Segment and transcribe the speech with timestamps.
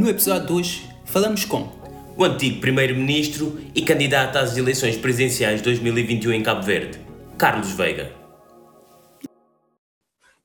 [0.00, 1.68] No episódio de hoje, falamos com
[2.16, 6.98] o antigo primeiro-ministro e candidato às eleições presidenciais 2021 em Cabo Verde,
[7.36, 8.10] Carlos Veiga.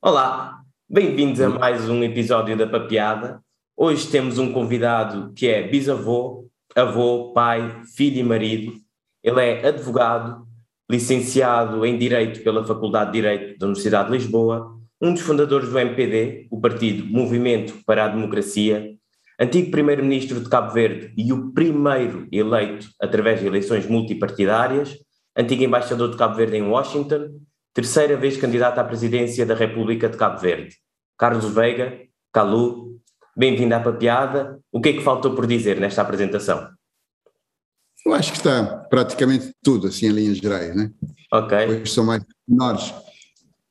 [0.02, 3.40] Olá, bem-vindos a mais um episódio da Papeada.
[3.74, 8.74] Hoje temos um convidado que é bisavô, avô, pai, filho e marido.
[9.24, 10.46] Ele é advogado,
[10.90, 15.78] licenciado em Direito pela Faculdade de Direito da Universidade de Lisboa, um dos fundadores do
[15.78, 18.94] MPD, o partido Movimento para a Democracia,
[19.38, 24.96] antigo primeiro-ministro de Cabo Verde e o primeiro eleito através de eleições multipartidárias,
[25.36, 27.40] antigo embaixador de Cabo Verde em Washington,
[27.74, 30.74] terceira vez candidato à presidência da República de Cabo Verde.
[31.18, 32.00] Carlos Veiga,
[32.32, 32.98] Calu,
[33.36, 34.58] bem-vindo à Papeada.
[34.72, 36.70] O que é que faltou por dizer nesta apresentação?
[38.04, 40.90] Eu acho que está praticamente tudo, assim, em linhas gerais, né?
[41.32, 41.58] Ok.
[41.66, 42.94] Depois são mais pormenores,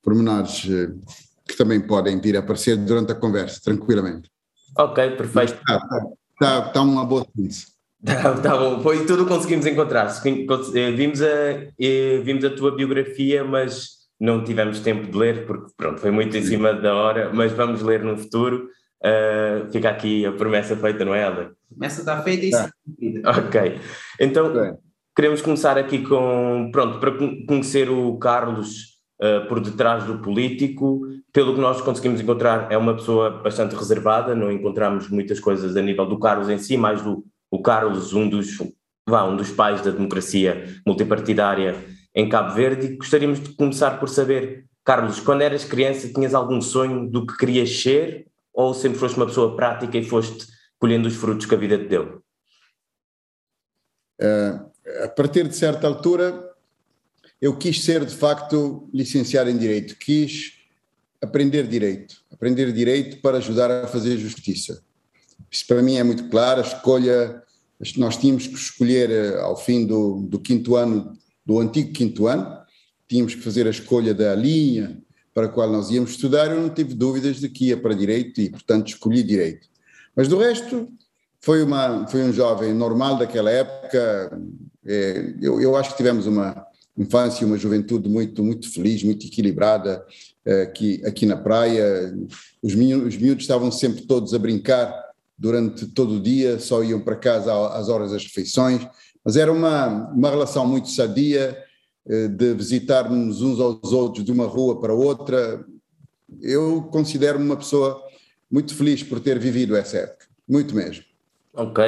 [0.03, 0.93] pormenores eh,
[1.47, 4.29] que também podem vir a aparecer durante a conversa, tranquilamente.
[4.77, 5.53] Ok, perfeito.
[5.53, 7.75] Está, está, está, está uma boa síntese.
[8.05, 10.13] Tá, tá bom, foi tudo conseguimos encontrar.
[10.23, 11.25] Eh, vimos a,
[11.79, 16.37] eh, vimos a tua biografia, mas não tivemos tempo de ler, porque pronto, foi muito
[16.37, 18.69] em cima da hora, mas vamos ler no futuro.
[19.03, 21.45] Uh, fica aqui a promessa feita, não é, Helder?
[21.45, 23.37] A promessa está feita e tá.
[23.37, 23.79] Ok.
[24.19, 24.79] Então,
[25.15, 27.11] queremos começar aqui com, pronto, para
[27.47, 31.01] conhecer o Carlos uh, por detrás do político.
[31.35, 35.81] Pelo que nós conseguimos encontrar, é uma pessoa bastante reservada, não encontramos muitas coisas a
[35.81, 38.57] nível do Carlos em si, mais do o Carlos, um dos,
[39.05, 41.75] vá, um dos pais da democracia multipartidária
[42.15, 42.85] em Cabo Verde.
[42.85, 47.35] E gostaríamos de começar por saber, Carlos, quando eras criança, tinhas algum sonho do que
[47.35, 50.47] querias ser ou sempre foste uma pessoa prática e foste
[50.79, 52.23] colhendo os frutos que a vida te deu?
[54.21, 54.71] Uh,
[55.03, 56.49] a partir de certa altura,
[57.41, 60.63] eu quis ser de facto licenciado em Direito, quis
[61.25, 64.83] aprender Direito, aprender Direito para ajudar a fazer justiça.
[65.51, 67.41] Isso para mim é muito claro, a escolha,
[67.97, 71.13] nós tínhamos que escolher eh, ao fim do, do quinto ano,
[71.45, 72.57] do antigo quinto ano,
[73.07, 75.01] tínhamos que fazer a escolha da linha,
[75.33, 78.39] para a qual nós íamos estudar, eu não tive dúvidas de que ia para Direito
[78.39, 79.67] e, portanto, escolhi Direito.
[80.15, 80.87] Mas do resto,
[81.41, 84.41] foi, uma, foi um jovem normal daquela época.
[84.85, 86.65] É, eu, eu acho que tivemos uma
[86.97, 90.05] infância uma juventude muito, muito feliz, muito equilibrada
[90.45, 92.15] é, aqui, aqui na praia.
[92.61, 94.93] Os miúdos, os miúdos estavam sempre todos a brincar
[95.37, 98.87] durante todo o dia, só iam para casa às horas das refeições,
[99.23, 101.57] mas era uma, uma relação muito sadia,
[102.07, 105.65] eh, de visitarmos uns aos outros de uma rua para outra.
[106.39, 108.01] Eu considero-me uma pessoa
[108.49, 111.03] muito feliz por ter vivido essa época, muito mesmo.
[111.53, 111.83] Ok.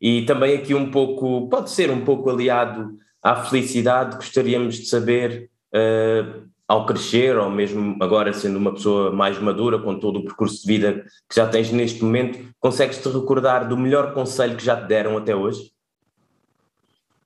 [0.00, 5.50] E também aqui um pouco, pode ser um pouco aliado à felicidade, gostaríamos de saber,
[5.74, 10.60] uh, ao crescer, ou mesmo agora sendo uma pessoa mais madura, com todo o percurso
[10.60, 14.86] de vida que já tens neste momento, consegues-te recordar do melhor conselho que já te
[14.86, 15.72] deram até hoje?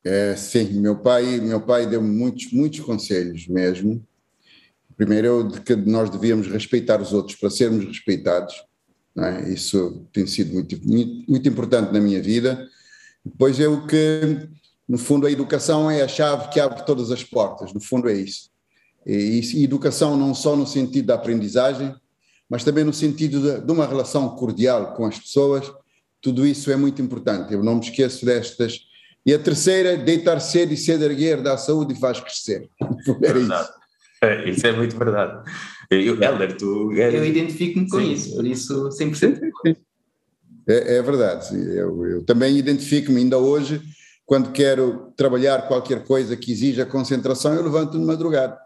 [0.05, 4.03] É, sim, meu pai, meu pai deu muitos, muitos conselhos mesmo.
[4.97, 8.55] Primeiro, de que nós devíamos respeitar os outros para sermos respeitados.
[9.17, 9.53] É?
[9.53, 12.67] Isso tem sido muito, muito, muito importante na minha vida.
[13.25, 14.49] Depois é o que,
[14.89, 17.73] no fundo, a educação é a chave que abre todas as portas.
[17.73, 18.51] No fundo, é isso.
[19.07, 21.95] E, e educação não só no sentido da aprendizagem,
[22.49, 25.71] mas também no sentido de, de uma relação cordial com as pessoas.
[26.21, 27.53] Tudo isso é muito importante.
[27.53, 28.89] Eu não me esqueço destas
[29.29, 32.67] e a terceira, deitar cedo e cedo erguer, dá saúde e faz crescer.
[33.23, 33.73] Era isso.
[34.23, 35.51] É, isso é muito verdade.
[35.91, 36.93] Eu, Helder, tu.
[36.93, 38.13] Eu identifico-me com Sim.
[38.13, 39.39] isso, por isso 100%.
[40.67, 41.55] É, é verdade.
[41.55, 43.83] Eu, eu também identifico-me ainda hoje,
[44.29, 48.59] quando quero trabalhar qualquer coisa que exija concentração, eu levanto de madrugada.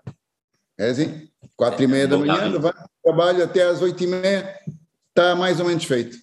[0.76, 1.28] É assim?
[1.54, 4.56] Quatro e meia da manhã, levanto, trabalho até às oito e meia,
[5.08, 6.16] está mais ou menos feito.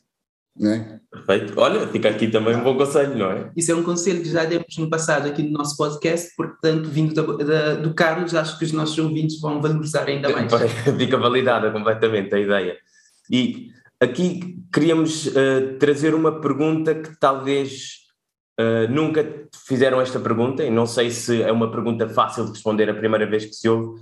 [0.58, 1.00] Né?
[1.10, 1.54] Perfeito.
[1.58, 3.50] Olha, fica aqui também um bom conselho, não é?
[3.56, 7.14] Isso é um conselho que já demos no passado aqui no nosso podcast, portanto, vindo
[7.14, 10.52] da, da, do Carlos, acho que os nossos ouvintes vão valorizar ainda mais.
[10.98, 12.78] Fica validada completamente a ideia.
[13.32, 13.70] E
[14.02, 18.09] aqui queríamos uh, trazer uma pergunta que talvez
[18.60, 22.90] uh, nunca fizeram esta pergunta, e não sei se é uma pergunta fácil de responder
[22.90, 24.02] a primeira vez que se ouve.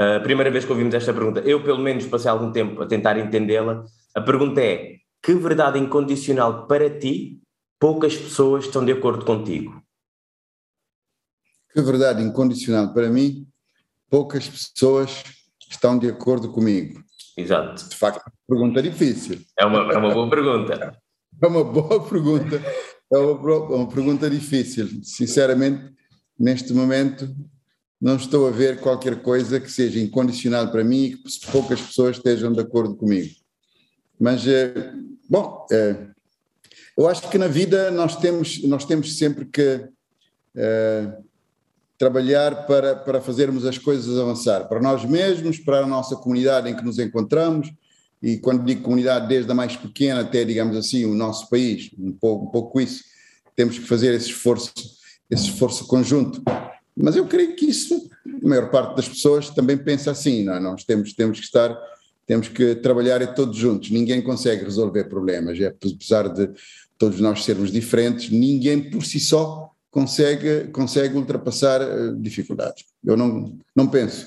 [0.00, 2.86] Uh, a primeira vez que ouvimos esta pergunta, eu pelo menos passei algum tempo a
[2.86, 3.84] tentar entendê-la.
[4.14, 7.40] A pergunta é: que verdade incondicional para ti
[7.78, 9.82] poucas pessoas estão de acordo contigo?
[11.72, 13.46] Que verdade incondicional para mim
[14.08, 15.22] poucas pessoas
[15.68, 17.02] estão de acordo comigo.
[17.36, 17.88] Exato.
[17.88, 19.40] De facto, é pergunta difícil.
[19.58, 20.98] É uma, é uma boa pergunta.
[21.42, 22.60] é uma boa pergunta.
[23.10, 24.88] É uma, uma pergunta difícil.
[25.02, 25.92] Sinceramente,
[26.38, 27.34] neste momento,
[28.00, 32.16] não estou a ver qualquer coisa que seja incondicional para mim e que poucas pessoas
[32.16, 33.34] estejam de acordo comigo.
[34.20, 34.92] Mas, eh,
[35.28, 36.08] bom, é,
[36.98, 41.24] Eu acho que na vida nós temos, nós temos sempre que uh,
[41.96, 46.74] trabalhar para, para fazermos as coisas avançar, para nós mesmos, para a nossa comunidade em
[46.74, 47.72] que nos encontramos,
[48.22, 52.12] e quando digo comunidade, desde a mais pequena até, digamos assim, o nosso país, um
[52.12, 53.04] pouco, um pouco isso,
[53.54, 54.72] temos que fazer esse esforço,
[55.30, 56.42] esse esforço conjunto.
[56.96, 58.10] Mas eu creio que isso,
[58.42, 60.60] a maior parte das pessoas também pensa assim, não é?
[60.60, 61.76] Nós temos, temos que estar,
[62.26, 66.50] temos que trabalhar todos juntos, ninguém consegue resolver problemas, é, apesar de
[66.98, 72.84] todos nós sermos diferentes, ninguém por si só consegue, consegue ultrapassar eh, dificuldades.
[73.04, 74.26] Eu não, não penso,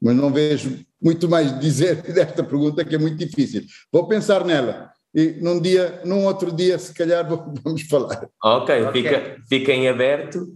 [0.00, 3.62] mas não vejo muito mais dizer desta pergunta que é muito difícil.
[3.92, 7.26] Vou pensar nela e num dia, num outro dia, se calhar
[7.64, 8.28] vamos falar.
[8.42, 9.02] Ok, okay.
[9.02, 10.46] Fica, fica em aberto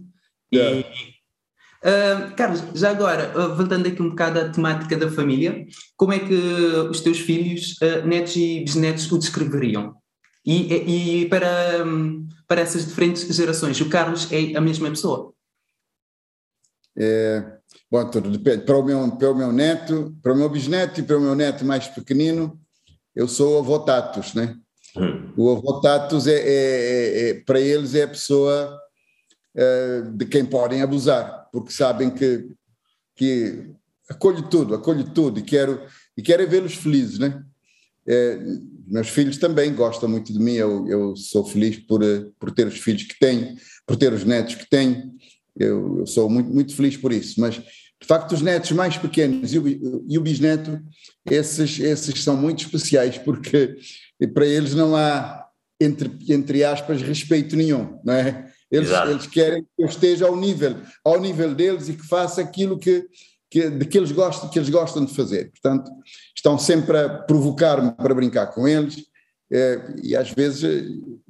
[0.51, 0.85] e...
[1.85, 6.17] Uh, Carlos, já agora, uh, voltando aqui um bocado à temática da família, como é
[6.17, 9.95] que os teus filhos, uh, netos e bisnetos o descreveriam?
[10.43, 11.85] E, e para,
[12.47, 15.31] para essas diferentes gerações, o Carlos é a mesma pessoa?
[16.97, 17.54] É,
[18.31, 18.65] depende.
[18.65, 21.35] Para o, meu, para o meu neto, para o meu bisneto e para o meu
[21.35, 22.59] neto mais pequenino,
[23.15, 24.57] eu sou o avô Tatus, né?
[24.97, 25.33] Hum.
[25.37, 28.77] O avô Tatus, é, é, é, é, para eles, é a pessoa
[29.55, 32.49] é, de quem podem abusar, porque sabem que,
[33.15, 33.71] que
[34.09, 35.81] acolho tudo, acolho tudo e quero,
[36.17, 37.43] e quero vê-los felizes, né?
[38.07, 38.39] É,
[38.87, 42.01] meus filhos também gostam muito de mim, eu, eu sou feliz por,
[42.39, 43.55] por ter os filhos que tenho,
[43.85, 45.14] por ter os netos que tenho,
[45.57, 49.53] eu, eu sou muito, muito feliz por isso, mas de facto os netos mais pequenos
[49.53, 50.81] e o, e o bisneto,
[51.25, 53.75] esses, esses são muito especiais porque
[54.33, 55.45] para eles não há,
[55.79, 58.51] entre, entre aspas, respeito nenhum, não é?
[58.71, 62.77] Eles, eles querem que eu esteja ao nível, ao nível deles e que faça aquilo
[62.77, 63.05] que,
[63.49, 65.51] que, de que eles gostam, que eles gostam de fazer.
[65.51, 65.89] Portanto,
[66.35, 68.97] estão sempre a provocar-me para brincar com eles,
[70.03, 70.63] e às vezes,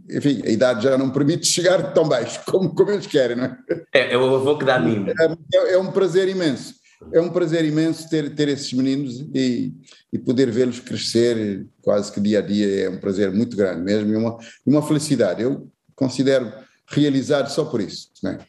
[0.09, 3.57] enfim, a idade já não permite chegar tão baixo como, como eles querem, não é?
[3.93, 5.09] É, é o avô que dá mimo.
[5.09, 6.75] É, é, um prazer imenso.
[7.11, 9.73] É um prazer imenso ter, ter esses meninos e,
[10.11, 14.11] e poder vê-los crescer quase que dia a dia é um prazer muito grande mesmo
[14.11, 15.41] e uma, uma felicidade.
[15.41, 16.51] Eu considero
[16.87, 18.09] realizado só por isso.
[18.23, 18.39] Não é?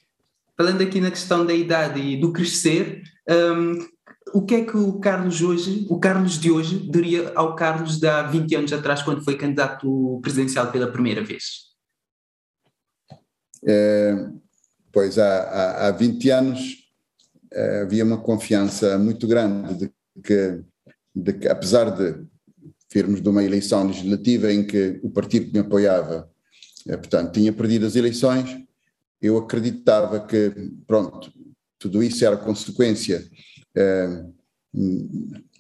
[0.57, 3.87] Falando aqui na questão da idade e do crescer, um,
[4.37, 8.07] o que é que o Carlos hoje, o Carlos de hoje, diria ao Carlos de
[8.07, 11.75] há 20 anos atrás, quando foi candidato presidencial pela primeira vez?
[13.67, 14.29] É,
[14.93, 16.77] pois há, há, há 20 anos
[17.51, 19.93] é, havia uma confiança muito grande de
[20.23, 20.61] que,
[21.15, 22.23] de que, apesar de
[22.93, 26.31] virmos de uma eleição legislativa em que o partido que me apoiava,
[26.87, 28.55] é, portanto, tinha perdido as eleições,
[29.19, 30.53] eu acreditava que,
[30.87, 31.33] pronto,
[31.79, 33.56] tudo isso era consequência eh,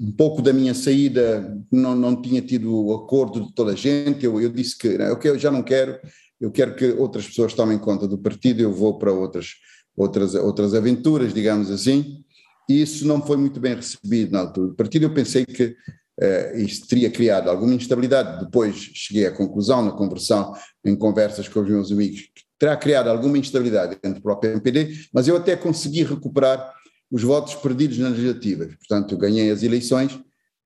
[0.00, 4.24] um pouco da minha saída não, não tinha tido o acordo de toda a gente,
[4.24, 5.98] eu, eu disse que não, eu já não quero,
[6.40, 9.52] eu quero que outras pessoas tomem conta do partido, eu vou para outras,
[9.96, 12.22] outras, outras aventuras, digamos assim,
[12.68, 16.58] e isso não foi muito bem recebido na altura do partido, eu pensei que uh,
[16.58, 20.52] isso teria criado alguma instabilidade, depois cheguei à conclusão, na conversão,
[20.84, 24.94] em conversas com os meus amigos, que terá criado alguma instabilidade dentro do próprio MPD,
[25.12, 26.74] mas eu até consegui recuperar
[27.10, 28.74] os votos perdidos nas legislativas.
[28.76, 30.18] Portanto, eu ganhei as eleições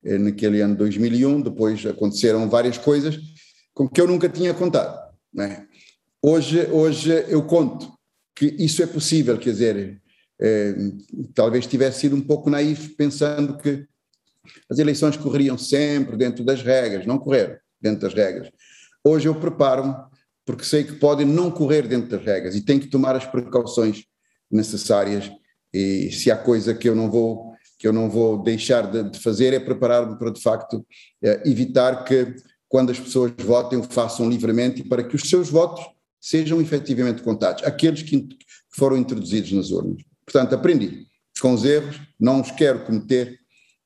[0.05, 3.19] eh, naquele ano 2001, depois aconteceram várias coisas
[3.75, 4.99] com que eu nunca tinha contado.
[5.39, 5.63] É?
[6.23, 7.93] Hoje, hoje eu conto
[8.35, 10.03] que isso é possível, quer dizer,
[10.41, 10.75] eh,
[11.35, 13.87] talvez tivesse sido um pouco naif pensando que
[14.69, 18.51] as eleições correriam sempre dentro das regras, não correram dentro das regras.
[19.05, 19.95] Hoje eu preparo-me
[20.45, 24.05] porque sei que podem não correr dentro das regras e tenho que tomar as precauções
[24.51, 25.31] necessárias
[25.73, 29.19] e se há coisa que eu não vou que eu não vou deixar de, de
[29.19, 30.87] fazer é preparar-me para de facto
[31.23, 32.37] eh, evitar que
[32.69, 35.83] quando as pessoas votem o façam livremente e para que os seus votos
[36.21, 38.29] sejam efetivamente contados, aqueles que,
[38.77, 40.03] foram introduzidos nas urnas.
[40.25, 41.07] Portanto, aprendi
[41.41, 43.39] com os erros, não os quero cometer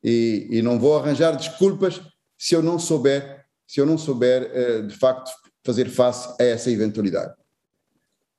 [0.02, 2.02] e, e não vou arranjar desculpas
[2.36, 5.30] se eu não souber, se eu não souber eh, de facto
[5.64, 7.32] fazer face a essa eventualidade.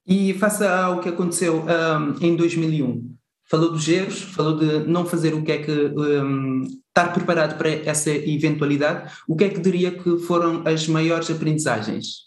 [0.05, 3.15] E face ao que aconteceu um, em 2001,
[3.55, 5.71] falou dos erros, falou de não fazer o que é que.
[5.71, 9.11] Um, estar preparado para essa eventualidade.
[9.27, 12.25] O que é que diria que foram as maiores aprendizagens?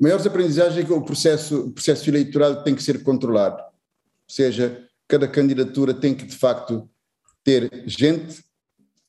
[0.00, 3.58] Maiores aprendizagens é que o processo, o processo eleitoral tem que ser controlado.
[3.60, 6.88] Ou seja, cada candidatura tem que, de facto,
[7.44, 8.36] ter gente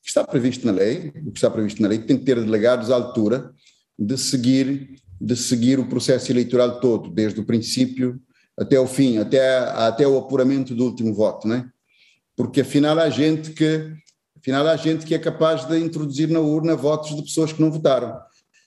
[0.02, 2.90] que está previsto na lei, o que está previsto na lei, tem que ter delegados
[2.90, 3.54] à altura
[3.98, 8.20] de seguir, de seguir o processo eleitoral todo, desde o princípio
[8.60, 11.68] até o fim, até, até o apuramento do último voto, né?
[12.36, 13.92] Porque afinal há gente que
[14.38, 17.70] afinal há gente que é capaz de introduzir na urna votos de pessoas que não
[17.70, 18.20] votaram.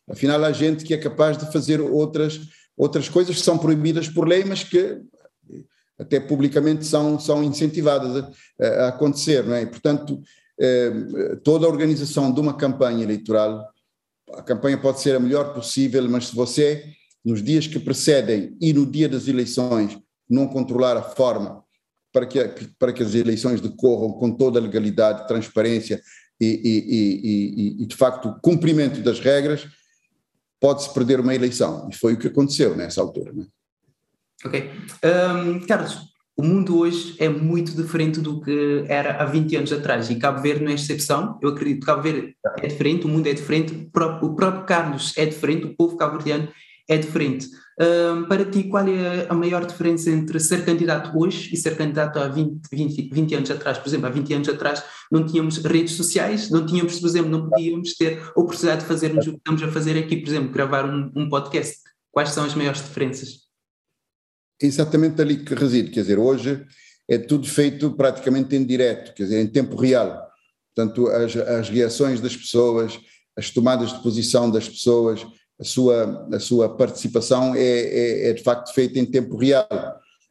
[0.09, 2.39] Afinal, há gente que é capaz de fazer outras,
[2.75, 5.01] outras coisas que são proibidas por lei, mas que
[5.97, 8.25] até publicamente são, são incentivadas
[8.59, 9.43] a, a acontecer.
[9.43, 9.61] Não é?
[9.61, 10.21] E, portanto,
[10.59, 10.91] eh,
[11.43, 13.65] toda a organização de uma campanha eleitoral,
[14.33, 16.83] a campanha pode ser a melhor possível, mas se você,
[17.23, 19.97] nos dias que precedem e no dia das eleições,
[20.29, 21.63] não controlar a forma
[22.11, 22.39] para que,
[22.77, 26.01] para que as eleições decorram com toda a legalidade, transparência
[26.39, 29.67] e, e, e, e de facto, cumprimento das regras,
[30.59, 31.89] pode-se perder uma eleição.
[31.91, 33.33] E foi o que aconteceu nessa altura.
[33.33, 33.45] Né?
[34.45, 34.69] Ok.
[35.03, 40.09] Um, Carlos, o mundo hoje é muito diferente do que era há 20 anos atrás
[40.09, 41.39] e Cabo Verde não é exceção.
[41.41, 44.65] Eu acredito que Cabo Verde é diferente, o mundo é diferente, o próprio, o próprio
[44.65, 46.47] Carlos é diferente, o povo cabo-verdiano
[46.93, 47.49] é diferente.
[47.79, 52.19] Um, para ti, qual é a maior diferença entre ser candidato hoje e ser candidato
[52.19, 53.77] há 20, 20, 20 anos atrás?
[53.77, 57.49] Por exemplo, há 20 anos atrás não tínhamos redes sociais, não tínhamos, por exemplo, não
[57.49, 60.85] podíamos ter a oportunidade de fazermos o que estamos a fazer aqui, por exemplo, gravar
[60.85, 61.77] um, um podcast.
[62.11, 63.43] Quais são as maiores diferenças?
[64.61, 66.65] exatamente ali que reside, quer dizer, hoje
[67.09, 70.27] é tudo feito praticamente em direto, quer dizer, em tempo real.
[70.73, 72.99] Portanto, as, as reações das pessoas,
[73.37, 75.25] as tomadas de posição das pessoas,
[75.63, 79.65] a sua, a sua participação é, é, é de facto feita em tempo real.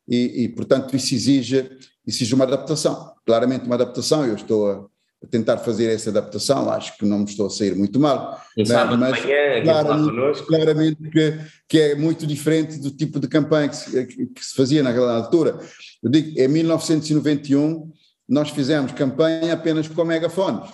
[0.06, 1.70] E, e, portanto, isso exige,
[2.06, 4.26] exige uma adaptação, claramente uma adaptação.
[4.26, 4.84] Eu estou a,
[5.24, 8.38] a tentar fazer essa adaptação, acho que não me estou a sair muito mal.
[8.66, 13.70] Sábado mas, de manhã, claramente, claramente que, que, é muito diferente do tipo de campanha
[13.70, 15.58] que se, que se fazia naquela altura.
[16.02, 17.90] Eu digo, em 1991
[18.28, 20.70] nós fizemos campanha apenas com megafones.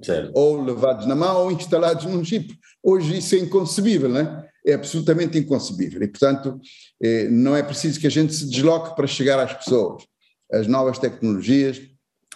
[0.00, 0.30] Certo.
[0.34, 2.56] Ou levados na mão ou instalados num chip.
[2.82, 4.48] Hoje isso é inconcebível, não é?
[4.66, 6.02] É absolutamente inconcebível.
[6.02, 6.60] E, portanto,
[7.02, 10.04] eh, não é preciso que a gente se desloque para chegar às pessoas.
[10.52, 11.80] As novas tecnologias,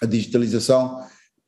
[0.00, 0.98] a digitalização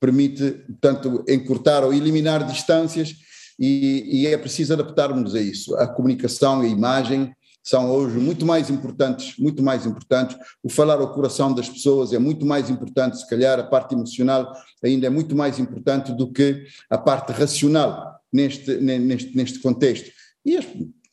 [0.01, 3.15] permite, tanto encurtar ou eliminar distâncias
[3.59, 5.75] e, e, é preciso adaptarmos a isso.
[5.77, 10.37] A comunicação e a imagem são hoje muito mais importantes, muito mais importantes.
[10.63, 14.53] O falar ao coração das pessoas é muito mais importante, se calhar a parte emocional
[14.85, 20.11] ainda é muito mais importante do que a parte racional neste, neste, neste contexto.
[20.45, 20.59] E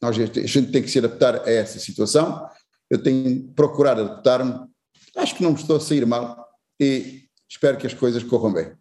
[0.02, 2.46] nós, a gente tem que se adaptar a essa situação.
[2.90, 4.60] Eu tenho procurado adaptar-me.
[5.16, 6.44] Acho que não me estou a sair mal
[6.80, 8.72] e espero que as coisas corram bem.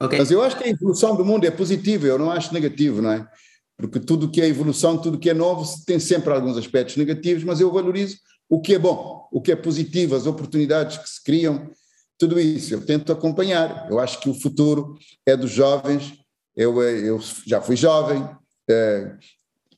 [0.00, 0.18] Okay.
[0.18, 3.10] Mas eu acho que a evolução do mundo é positiva, eu não acho negativo, não
[3.10, 3.28] é?
[3.76, 7.60] Porque tudo que é evolução, tudo que é novo, tem sempre alguns aspectos negativos, mas
[7.60, 11.70] eu valorizo o que é bom, o que é positivo, as oportunidades que se criam,
[12.18, 12.74] tudo isso.
[12.74, 13.88] Eu tento acompanhar.
[13.88, 16.12] Eu acho que o futuro é dos jovens.
[16.58, 18.28] Eu, eu já fui jovem,
[18.68, 19.12] é,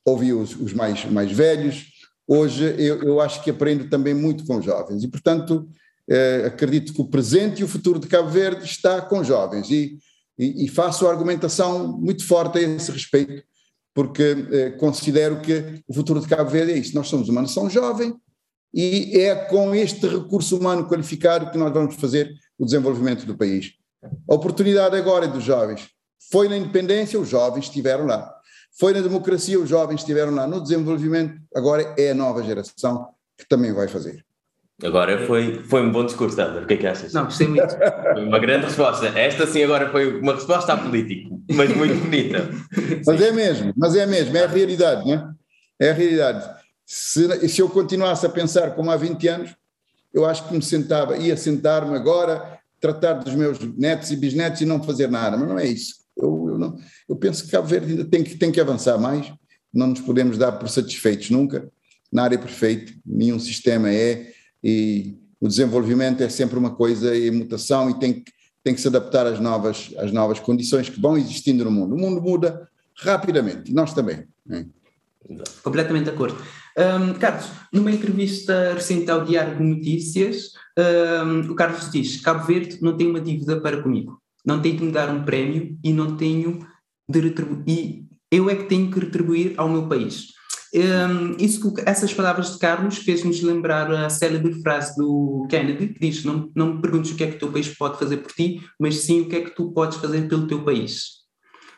[0.03, 1.85] ouvi os, os, mais, mais velhos.
[2.27, 5.69] Hoje eu, eu acho que aprendo também muito com jovens e, portanto,
[6.09, 9.99] eh, acredito que o presente e o futuro de Cabo Verde está com jovens e,
[10.39, 13.43] e, e faço argumentação muito forte a esse respeito,
[13.93, 16.95] porque eh, considero que o futuro de Cabo Verde é isso.
[16.95, 18.15] Nós somos uma nação jovem
[18.73, 23.73] e é com este recurso humano qualificado que nós vamos fazer o desenvolvimento do país.
[24.29, 25.91] A oportunidade agora é dos jovens.
[26.31, 28.33] Foi na independência, os jovens estiveram lá.
[28.79, 30.47] Foi na democracia, os jovens estiveram lá.
[30.47, 34.25] No desenvolvimento, agora é a nova geração que também vai fazer.
[34.83, 36.63] Agora foi, foi um bom discurso, Helder.
[36.63, 37.13] O que é que achas?
[37.13, 37.77] Não, gostei muito.
[38.15, 39.07] Foi uma grande resposta.
[39.09, 42.49] Esta sim agora foi uma resposta a político, mas muito bonita.
[43.07, 45.87] Mas é mesmo, mas é mesmo, é a realidade, não é?
[45.87, 46.49] É a realidade.
[46.87, 49.51] Se, se eu continuasse a pensar como há 20 anos,
[50.13, 54.67] eu acho que me sentava, ia sentar-me agora, tratar dos meus netos e bisnetos e
[54.67, 56.00] não fazer nada, mas não é isso.
[56.61, 59.33] Não, eu penso que Cabo Verde ainda tem que, tem que avançar mais,
[59.73, 61.71] não nos podemos dar por satisfeitos nunca,
[62.13, 67.89] nada é perfeito, nenhum sistema é, e o desenvolvimento é sempre uma coisa em mutação
[67.91, 71.65] e tem que, tem que se adaptar às novas, às novas condições que vão existindo
[71.65, 71.95] no mundo.
[71.95, 74.25] O mundo muda rapidamente, e nós também.
[74.45, 74.67] Né?
[75.63, 76.37] Completamente de acordo.
[76.77, 80.53] Um, Carlos, numa entrevista recente ao Diário de Notícias,
[81.25, 84.85] um, o Carlos diz: Cabo Verde não tem uma dívida para comigo, não tem de
[84.85, 86.67] me dar um prémio e não tenho
[87.09, 90.29] de retribuir, e eu é que tenho que retribuir ao meu país.
[90.73, 96.25] Um, isso, essas palavras de Carlos fez-nos lembrar a célebre frase do Kennedy, que diz:
[96.25, 98.63] não, não me perguntes o que é que o teu país pode fazer por ti,
[98.79, 101.21] mas sim o que é que tu podes fazer pelo teu país.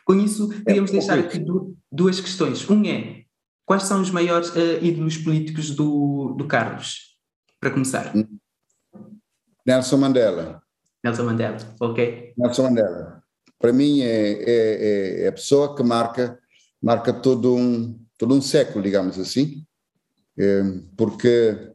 [0.05, 1.43] Com isso, queríamos é, deixar aqui
[1.91, 2.69] duas questões.
[2.69, 3.23] Um é:
[3.65, 7.17] quais são os maiores uh, ídolos políticos do, do Carlos?
[7.59, 8.13] Para começar.
[9.65, 10.62] Nelson Mandela.
[11.03, 12.33] Nelson Mandela, ok.
[12.37, 13.23] Nelson Mandela.
[13.59, 16.39] Para mim é, é, é a pessoa que marca,
[16.81, 19.65] marca todo um, todo um século, digamos assim,
[20.37, 20.63] eh,
[20.97, 21.73] porque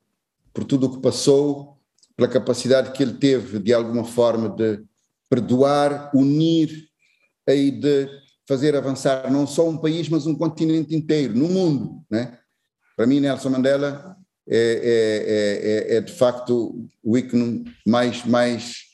[0.52, 1.78] por tudo o que passou,
[2.16, 4.82] pela capacidade que ele teve de alguma forma de
[5.30, 6.88] perdoar, unir
[7.46, 8.08] e de
[8.46, 12.02] fazer avançar não só um país, mas um continente inteiro, no mundo.
[12.10, 12.36] Né?
[12.96, 14.16] Para mim, Nelson Mandela
[14.48, 18.87] é, é, é, é de facto o ícone mais, mais,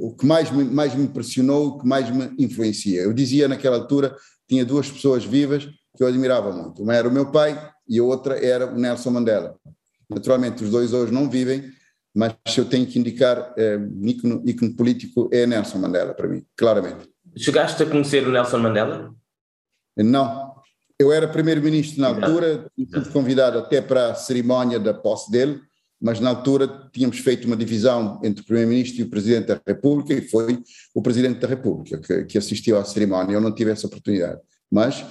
[0.00, 3.02] o que mais me, mais me impressionou, o que mais me influencia.
[3.02, 4.16] Eu dizia naquela altura,
[4.48, 6.82] tinha duas pessoas vivas que eu admirava muito.
[6.82, 9.56] Uma era o meu pai e a outra era o Nelson Mandela.
[10.08, 11.70] Naturalmente, os dois hoje não vivem,
[12.14, 16.44] mas se eu tenho que indicar é, ícone, ícone político é Nelson Mandela para mim,
[16.56, 17.08] claramente.
[17.36, 19.14] Chegaste a conhecer o Nelson Mandela?
[19.96, 20.54] Não.
[20.98, 25.60] Eu era primeiro-ministro na altura, fui convidado até para a cerimónia da posse dele,
[26.00, 30.14] mas na altura tínhamos feito uma divisão entre o primeiro-ministro e o presidente da República
[30.14, 30.62] e foi
[30.94, 33.34] o presidente da República que, que assistiu à cerimónia.
[33.34, 34.40] Eu não tive essa oportunidade.
[34.70, 35.04] Mas,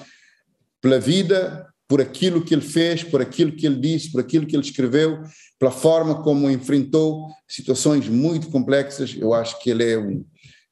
[0.82, 4.56] pela vida, por aquilo que ele fez, por aquilo que ele disse, por aquilo que
[4.56, 5.24] ele escreveu,
[5.60, 10.24] pela forma como enfrentou situações muito complexas, eu acho que ele é um,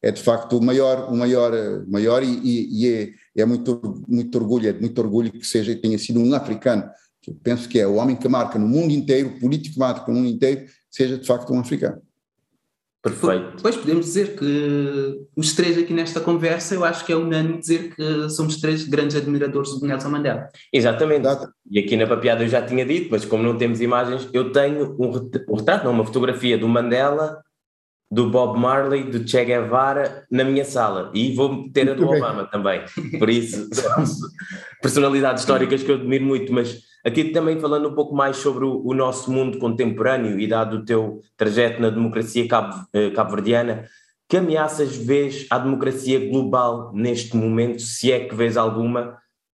[0.02, 1.52] é de facto o maior, o maior,
[1.88, 6.20] maior e, e, é, é, muito, muito orgulho, é muito orgulho que seja tenha sido
[6.20, 6.88] um africano,
[7.26, 9.80] que eu penso que é o homem que marca no mundo inteiro, o político que
[9.80, 12.00] marca no mundo inteiro, seja de facto um africano.
[13.02, 13.62] Perfeito.
[13.62, 17.96] Pois podemos dizer que os três aqui nesta conversa, eu acho que é unânime dizer
[17.96, 20.50] que somos três grandes admiradores do Nelson Mandela.
[20.74, 21.28] Exatamente.
[21.70, 24.96] E aqui na papiada eu já tinha dito, mas como não temos imagens, eu tenho
[25.00, 27.44] um retrato, não, uma fotografia do Mandela
[28.10, 32.46] do Bob Marley, do Che Guevara na minha sala e vou ter a do Obama
[32.46, 32.82] também.
[33.18, 34.30] Por isso, são
[34.82, 38.82] personalidades históricas que eu admiro muito, mas aqui também falando um pouco mais sobre o,
[38.84, 42.48] o nosso mundo contemporâneo e dado o teu trajeto na democracia
[42.94, 43.86] eh, cabo-verdiana,
[44.28, 49.18] que ameaças vês à democracia global neste momento, se é que vês alguma?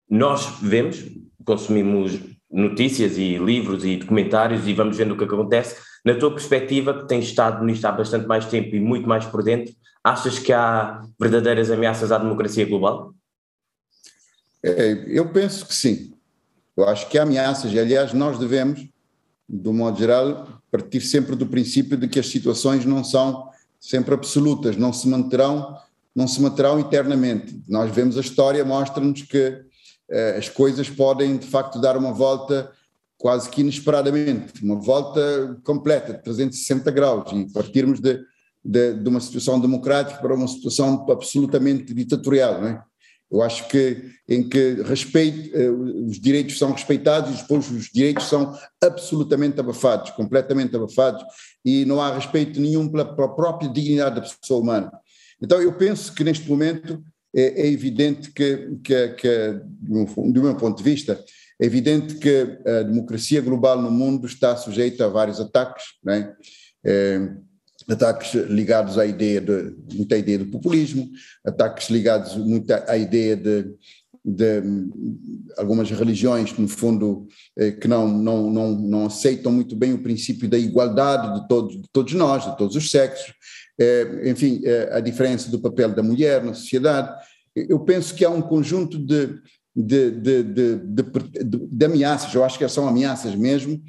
[0.10, 1.06] Nós vemos,
[1.46, 2.20] consumimos
[2.51, 7.08] notícias e livros e documentários e vamos vendo o que acontece, na tua perspectiva, que
[7.08, 9.74] tens estado nisto há bastante mais tempo e muito mais por dentro,
[10.04, 13.14] achas que há verdadeiras ameaças à democracia global?
[14.64, 16.17] É, eu penso que sim.
[16.77, 18.87] Eu acho que há ameaças, e aliás, nós devemos,
[19.50, 24.77] do modo geral, partir sempre do princípio de que as situações não são sempre absolutas,
[24.77, 25.75] não se manterão,
[26.16, 27.63] não se manterão eternamente.
[27.68, 29.59] Nós vemos a história, mostra-nos que
[30.09, 32.72] eh, as coisas podem de facto dar uma volta
[33.18, 38.20] quase que inesperadamente, uma volta completa, de 360 graus, e partirmos de,
[38.63, 42.83] de, de, uma situação democrática para uma situação absolutamente ditatorial, não é?
[43.29, 48.27] Eu acho que em que respeito, eh, os direitos são respeitados e depois os direitos
[48.27, 51.24] são absolutamente abafados, completamente abafados,
[51.63, 54.92] e não há respeito nenhum pela, pela própria dignidade da pessoa humana.
[55.42, 57.03] Então eu penso que neste momento
[57.35, 61.24] é, é evidente que, que, que, do meu ponto de vista,
[61.59, 66.33] é evidente que a democracia global no mundo está sujeita a vários ataques, é?
[66.85, 67.20] É,
[67.89, 71.09] ataques ligados à ideia de muita ideia do populismo,
[71.45, 73.73] ataques ligados muito à ideia de,
[74.23, 74.61] de
[75.57, 80.50] algumas religiões no fundo eh, que não, não, não, não aceitam muito bem o princípio
[80.50, 83.33] da igualdade de todos, de todos nós, de todos os sexos,
[83.79, 87.09] eh, enfim, eh, a diferença do papel da mulher na sociedade.
[87.55, 89.29] Eu penso que há um conjunto de,
[89.73, 90.75] de, de, de,
[91.71, 93.81] de, ameaças, eu acho que são ameaças mesmo,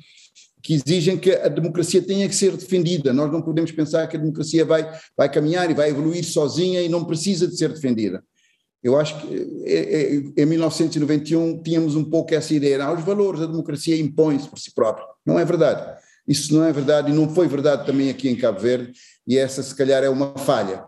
[0.63, 3.13] que exigem que a democracia tenha que ser defendida.
[3.13, 6.89] Nós não podemos pensar que a democracia vai, vai caminhar e vai evoluir sozinha e
[6.89, 8.23] não precisa de ser defendida.
[8.83, 13.41] Eu acho que é, é, em 1991 tínhamos um pouco essa ideia, não, os valores
[13.41, 15.07] da democracia impõem-se por si próprio.
[15.27, 15.99] Não é verdade.
[16.27, 18.93] Isso não é verdade e não foi verdade também aqui em Cabo Verde,
[19.27, 20.85] e essa se calhar é uma falha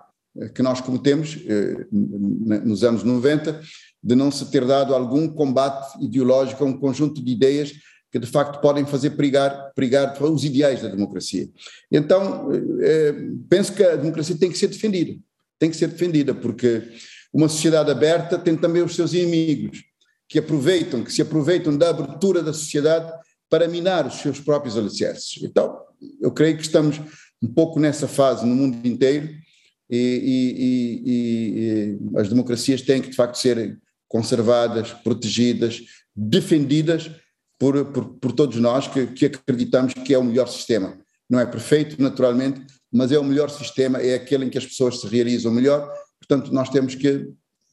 [0.55, 3.61] que nós cometemos eh, nos anos 90,
[4.03, 7.73] de não se ter dado algum combate ideológico a um conjunto de ideias
[8.11, 9.73] que de facto podem fazer perigar,
[10.21, 11.49] os ideais da democracia.
[11.91, 13.15] Então, eh,
[13.49, 15.19] penso que a democracia tem que ser defendida,
[15.59, 16.83] tem que ser defendida, porque
[17.33, 19.85] uma sociedade aberta tem também os seus inimigos,
[20.29, 23.13] que aproveitam, que se aproveitam da abertura da sociedade
[23.49, 25.43] para minar os seus próprios alicerces.
[25.43, 25.77] Então,
[26.21, 27.01] eu creio que estamos
[27.43, 29.29] um pouco nessa fase no mundo inteiro
[29.89, 35.81] e, e, e, e as democracias têm que, de facto, ser conservadas, protegidas,
[36.15, 37.11] defendidas
[37.61, 40.99] por, por, por todos nós que, que, acreditamos que é o melhor sistema.
[41.29, 44.99] Não é perfeito, naturalmente, mas é o melhor sistema, é aquele em que as pessoas
[44.99, 45.93] se realizam melhor.
[46.19, 47.29] Portanto, nós temos que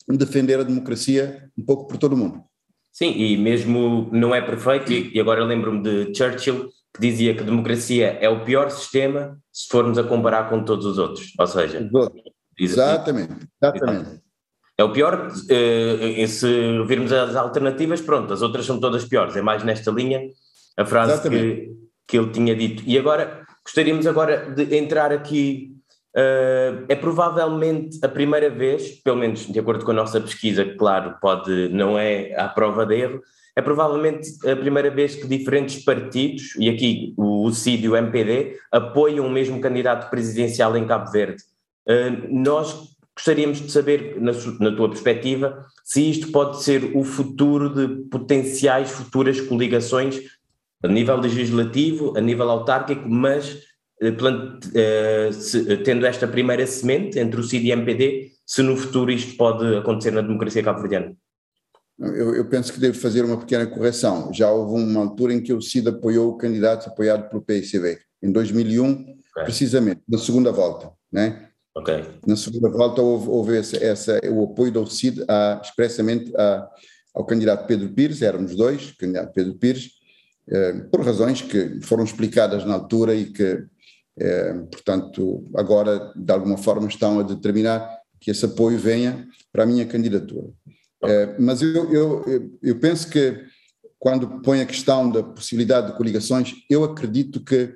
[0.10, 2.44] defender a democracia um pouco por todo o mundo.
[2.92, 7.46] Sim, e mesmo não é perfeito, e agora lembro-me de Churchill, que dizia que a
[7.46, 11.32] democracia é o pior sistema se formos a comparar com todos os outros.
[11.40, 11.90] Ou seja,
[12.60, 14.22] exatamente, exatamente.
[14.78, 19.36] É o pior, uh, se virmos as alternativas, pronto, as outras são todas piores.
[19.36, 20.30] É mais nesta linha
[20.78, 21.72] a frase que,
[22.08, 22.84] que ele tinha dito.
[22.86, 25.74] E agora, gostaríamos agora de entrar aqui
[26.18, 30.74] Uh, é provavelmente a primeira vez, pelo menos de acordo com a nossa pesquisa, que
[30.74, 33.22] claro, pode, não é à prova de erro,
[33.56, 38.58] é provavelmente a primeira vez que diferentes partidos, e aqui o CID e o MPD,
[38.72, 41.44] apoiam o mesmo candidato presidencial em Cabo Verde.
[42.32, 48.04] Nós gostaríamos de saber, na, na, tua perspectiva, se isto pode ser o futuro de
[48.10, 50.22] potenciais futuras coligações
[50.84, 53.56] a nível legislativo, a nível autárquico, mas
[54.04, 58.78] uh, uh, se, tendo esta primeira semente entre o CID e o MPD, se no
[58.78, 61.16] futuro isto pode acontecer na democracia cabo-verdiana.
[62.00, 64.32] Eu, eu, penso que devo fazer uma pequena correção.
[64.32, 68.32] Já houve uma altura em que o CID apoiou o candidato apoiado pelo PICB, em
[68.32, 69.44] 2001, okay.
[69.44, 70.92] precisamente, na segunda volta.
[71.12, 71.47] Né?
[71.78, 72.06] Okay.
[72.26, 76.68] Na segunda volta houve, houve essa, essa, o apoio do CID a, expressamente a,
[77.14, 79.92] ao candidato Pedro Pires, éramos dois, candidato Pedro Pires,
[80.50, 83.64] eh, por razões que foram explicadas na altura e que,
[84.20, 87.88] eh, portanto, agora de alguma forma estão a determinar
[88.20, 90.48] que esse apoio venha para a minha candidatura.
[91.04, 93.46] É, mas eu, eu, eu penso que,
[94.00, 97.74] quando põe a questão da possibilidade de coligações, eu acredito que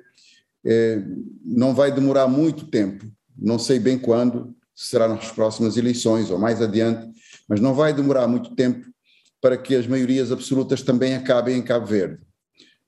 [0.64, 1.02] é,
[1.44, 6.60] não vai demorar muito tempo, não sei bem quando, será nas próximas eleições ou mais
[6.60, 7.10] adiante,
[7.48, 8.86] mas não vai demorar muito tempo
[9.40, 12.18] para que as maiorias absolutas também acabem em Cabo Verde.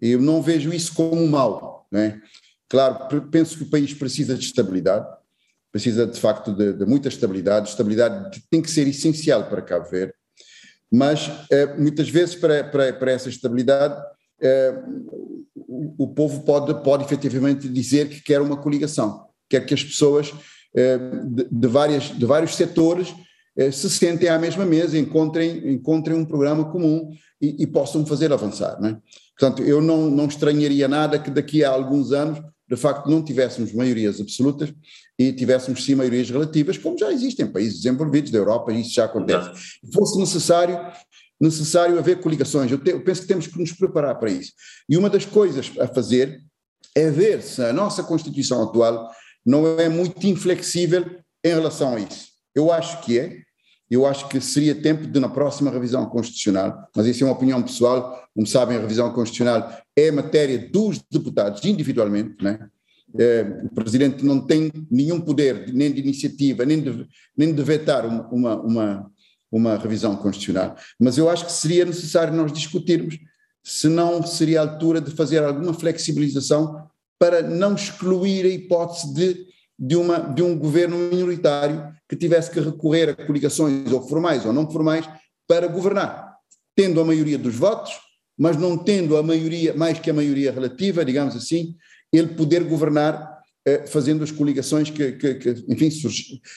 [0.00, 1.86] E eu não vejo isso como mal.
[1.90, 2.20] Né?
[2.68, 5.06] Claro, penso que o país precisa de estabilidade,
[5.70, 10.14] precisa de facto de, de muita estabilidade, estabilidade tem que ser essencial para Cabo Verde,
[10.90, 14.00] mas eh, muitas vezes para, para, para essa estabilidade
[14.40, 14.74] eh,
[15.54, 19.26] o, o, povo pode, pode efetivamente dizer que quer uma coligação,
[19.60, 20.32] quer que as pessoas
[20.74, 23.14] eh, de, de, várias, de vários setores
[23.72, 27.08] se sentem à mesma mesa, encontrem, encontrem um programa comum
[27.40, 28.80] e, e possam fazer avançar.
[28.80, 28.98] Não é?
[29.38, 33.72] Portanto, eu não, não estranharia nada que daqui a alguns anos de facto não tivéssemos
[33.72, 34.72] maiorias absolutas
[35.18, 39.04] e tivéssemos sim maiorias relativas, como já existem em países desenvolvidos da Europa, isso já
[39.04, 39.50] acontece.
[39.92, 40.78] Fosse necessário
[41.40, 44.52] necessário haver coligações, eu, te, eu penso que temos que nos preparar para isso.
[44.88, 46.40] E uma das coisas a fazer
[46.94, 49.10] é ver se a nossa Constituição atual
[49.44, 51.04] não é muito inflexível
[51.44, 52.28] em relação a isso.
[52.54, 53.42] Eu acho que é,
[53.90, 57.62] eu acho que seria tempo de, na próxima revisão constitucional, mas isso é uma opinião
[57.62, 62.68] pessoal, como sabem, a revisão constitucional é matéria dos deputados individualmente, né?
[63.16, 68.04] É, o presidente não tem nenhum poder, nem de iniciativa, nem de, nem de vetar
[68.04, 69.10] uma, uma, uma,
[69.52, 70.74] uma revisão constitucional.
[70.98, 73.16] Mas eu acho que seria necessário nós discutirmos
[73.62, 79.46] se não seria a altura de fazer alguma flexibilização para não excluir a hipótese de,
[79.78, 84.52] de, uma, de um governo minoritário que tivesse que recorrer a coligações ou formais ou
[84.52, 85.08] não formais
[85.48, 86.36] para governar,
[86.74, 87.92] tendo a maioria dos votos,
[88.38, 91.76] mas não tendo a maioria, mais que a maioria relativa, digamos assim,
[92.12, 95.90] ele poder governar eh, fazendo as coligações que, que, que enfim,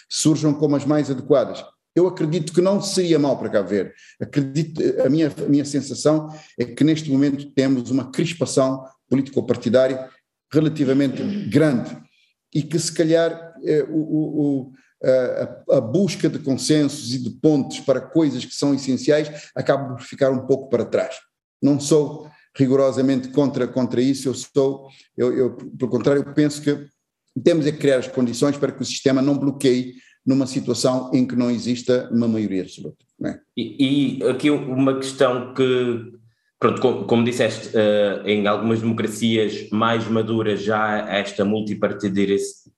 [0.10, 1.64] surjam como as mais adequadas.
[1.96, 3.94] Eu acredito que não seria mal para cá ver.
[4.22, 10.08] Acredito, a minha, a minha sensação é que neste momento temos uma crispação político-partidária
[10.52, 11.98] relativamente grande
[12.54, 14.72] e que se calhar eh, o, o,
[15.04, 20.02] a, a, busca de consensos e de pontos para coisas que são essenciais acaba por
[20.02, 21.16] ficar um pouco para trás.
[21.62, 26.88] Não sou rigorosamente contra, contra isso, eu sou, eu, eu, pelo contrário, eu penso que
[27.44, 31.26] temos é que criar as condições para que o sistema não bloqueie numa situação em
[31.26, 32.98] que não exista uma maioria absoluta.
[33.24, 33.40] É?
[33.56, 36.14] E, e, aqui uma questão que,
[36.60, 42.74] pronto, como, disseste, uh, em algumas democracias mais maduras já há esta multipartidarização,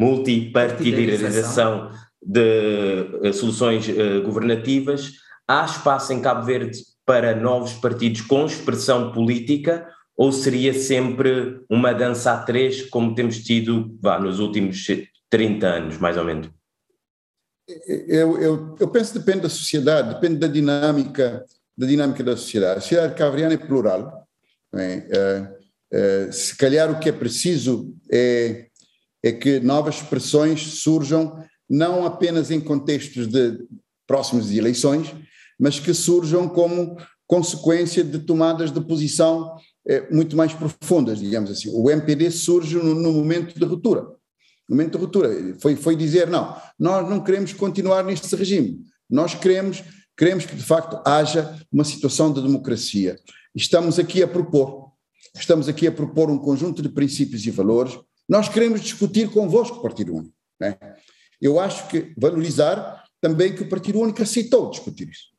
[0.00, 1.90] multipartidarização
[2.22, 5.12] de uh, soluções uh, governativas,
[5.48, 11.92] há espaço em Cabo Verde para novos partidos com expressão política ou seria sempre uma
[11.92, 14.86] dança a três, como temos tido vá, nos últimos
[15.28, 16.48] 30 anos, mais ou menos?
[17.86, 21.44] Eu, eu, eu penso que depende da sociedade, depende da dinâmica
[21.76, 22.78] da dinâmica da sociedade.
[22.78, 24.26] A sociedade cavriana é plural.
[24.74, 25.08] É?
[25.10, 25.54] É,
[25.92, 28.66] é, se calhar o que é preciso é,
[29.22, 33.58] é que novas expressões surjam não apenas em contextos de
[34.06, 35.14] próximos eleições,
[35.58, 39.56] mas que surjam como consequência de tomadas de posição
[39.86, 41.70] eh, muito mais profundas, digamos assim.
[41.72, 44.02] O MPD surge no, no, momento de ruptura.
[44.68, 45.56] No momento de ruptura.
[45.60, 48.80] Foi, foi dizer, não, nós não queremos continuar neste regime.
[49.08, 49.82] Nós queremos,
[50.16, 53.18] queremos que, de facto, haja uma situação de democracia.
[53.54, 54.92] Estamos aqui a propor,
[55.34, 57.98] estamos aqui a propor um conjunto de princípios e valores.
[58.28, 60.34] Nós queremos discutir convosco, Partido Único.
[60.60, 60.76] Né?
[61.40, 65.34] Eu acho que valorizar também que o Partido Único aceitou discutir isso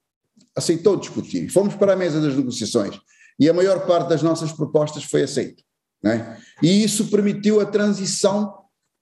[0.56, 1.50] aceitou discutir.
[1.50, 2.98] Fomos para a mesa das negociações
[3.38, 5.62] e a maior parte das nossas propostas foi aceita.
[6.04, 6.38] É?
[6.62, 8.54] E isso permitiu a transição,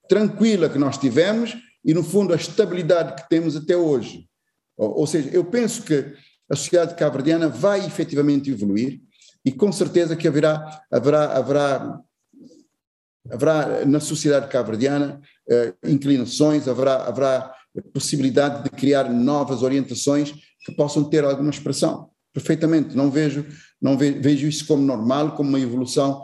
[0.07, 1.53] tranquila que nós tivemos
[1.85, 4.27] e, no fundo, a estabilidade que temos até hoje.
[4.77, 6.13] Ou, ou seja, eu penso que
[6.49, 9.01] a sociedade cabo-verdiana vai efetivamente evoluir
[9.45, 11.99] e com certeza que haverá, haverá, haverá,
[13.29, 17.53] haverá na sociedade cabo-verdiana eh, inclinações, haverá, haverá
[17.93, 20.33] possibilidade de criar novas orientações
[20.65, 22.09] que possam ter alguma expressão.
[22.31, 23.45] Perfeitamente, não vejo,
[23.81, 26.23] não vejo, vejo isso como normal, como uma evolução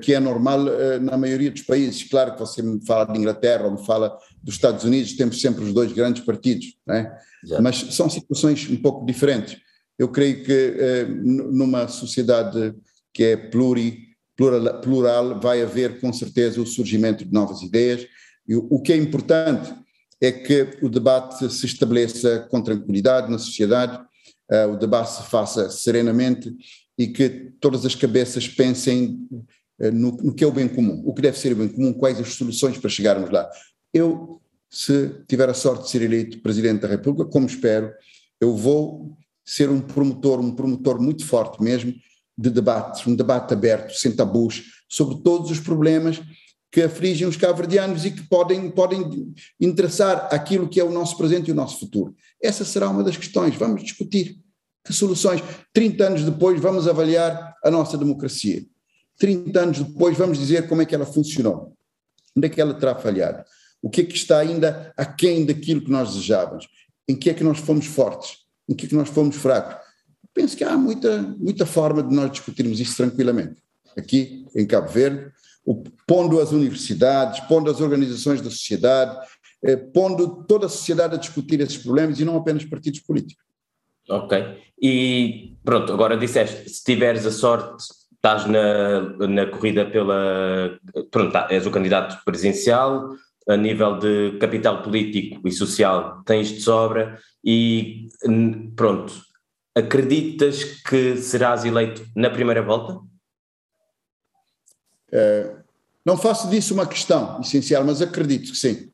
[0.00, 2.02] que é normal eh, na maioria dos países.
[2.04, 5.64] Claro que você me fala de Inglaterra ou me fala dos Estados Unidos, temos sempre
[5.64, 7.14] os dois grandes partidos, né?
[7.60, 9.58] mas são situações um pouco diferentes.
[9.98, 12.74] Eu creio que eh, numa sociedade
[13.12, 18.06] que é pluri, plural, plural, vai haver com certeza o surgimento de novas ideias.
[18.46, 19.74] E o que é importante
[20.20, 24.00] é que o debate se estabeleça com tranquilidade na sociedade,
[24.72, 26.56] o debate se faça serenamente
[26.98, 29.26] e que todas as cabeças pensem
[29.78, 31.92] eh, no, no, que é o bem comum, o que deve ser o bem comum,
[31.92, 33.48] quais as soluções para chegarmos lá.
[33.94, 37.92] Eu, se tiver a sorte de ser eleito Presidente da República, como espero,
[38.40, 41.94] eu vou ser um promotor, um promotor muito forte mesmo,
[42.36, 46.20] de debates, um debate aberto, sem tabus, sobre todos os problemas
[46.70, 51.48] que afligem os cabo-verdianos e que podem, podem interessar aquilo que é o nosso presente
[51.48, 52.14] e o nosso futuro.
[52.42, 54.38] Essa será uma das questões, vamos discutir
[54.84, 55.42] que soluções.
[55.72, 58.64] 30 anos depois vamos avaliar a nossa democracia.
[59.18, 61.74] 30 anos depois, vamos dizer como é que ela funcionou,
[62.36, 63.44] onde é que ela terá falhado,
[63.82, 66.68] o que é que está ainda aquém daquilo que nós desejávamos,
[67.06, 68.38] em que é que nós fomos fortes,
[68.68, 69.76] em que é que nós fomos fracos.
[70.32, 73.60] Penso que há muita, muita forma de nós discutirmos isso tranquilamente.
[73.96, 75.32] Aqui, em Cabo Verde,
[76.06, 79.18] pondo as universidades, pondo as organizações da sociedade,
[79.62, 83.44] eh, pondo toda a sociedade a discutir esses problemas e não apenas partidos políticos.
[84.08, 84.62] Ok.
[84.80, 90.78] E pronto, agora disseste, se tiveres a sorte estás na, na corrida pela.
[91.10, 93.14] Pronto, tá, és o candidato presidencial,
[93.48, 98.08] a nível de capital político e social tens de sobra e
[98.76, 99.14] pronto.
[99.74, 103.00] Acreditas que serás eleito na primeira volta?
[105.12, 105.56] É,
[106.04, 108.90] não faço disso uma questão essencial, mas acredito que sim.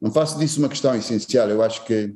[0.00, 1.48] Não faço disso uma questão essencial.
[1.48, 2.14] Eu acho que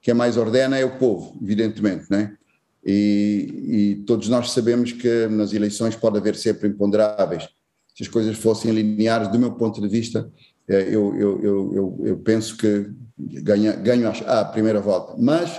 [0.00, 2.36] quem mais ordena é o povo, evidentemente, não é?
[2.84, 7.48] E, e, todos nós sabemos que nas eleições pode haver sempre imponderáveis.
[7.96, 10.30] Se as coisas fossem lineares, do meu ponto de vista,
[10.68, 15.16] eh, eu, eu, eu, eu penso que ganha, ganho a, primeira volta.
[15.18, 15.58] Mas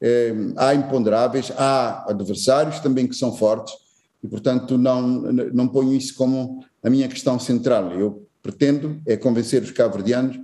[0.00, 3.74] eh, há imponderáveis, há adversários também que são fortes
[4.20, 7.92] e, portanto, não, não ponho isso como a minha questão central.
[7.92, 10.38] Eu pretendo é convencer os cabo-verdianos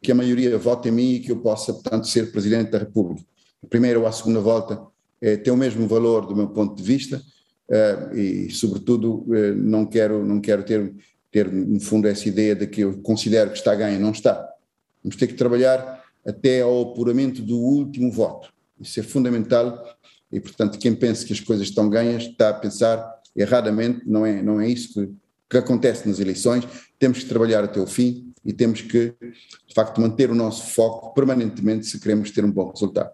[0.00, 3.24] que a maioria vote em mim e que eu possa, portanto, ser Presidente da República.
[3.62, 4.80] A primeira ou a segunda volta
[5.20, 7.22] é, tem o mesmo valor do meu ponto de vista
[7.68, 10.94] é, e, sobretudo, é, não quero, não quero ter,
[11.30, 14.00] ter, no fundo, essa ideia de que eu considero que está ganho.
[14.00, 14.48] Não está.
[15.02, 18.52] Vamos ter que trabalhar até ao apuramento do último voto.
[18.80, 19.82] Isso é fundamental
[20.30, 24.42] e, portanto, quem pensa que as coisas estão ganhas está a pensar erradamente, não é,
[24.42, 25.12] não é isso que,
[25.50, 26.66] que acontece nas eleições.
[26.98, 31.14] Temos que trabalhar até o fim e temos que, de facto, manter o nosso foco
[31.14, 33.10] permanentemente se queremos ter um bom resultado.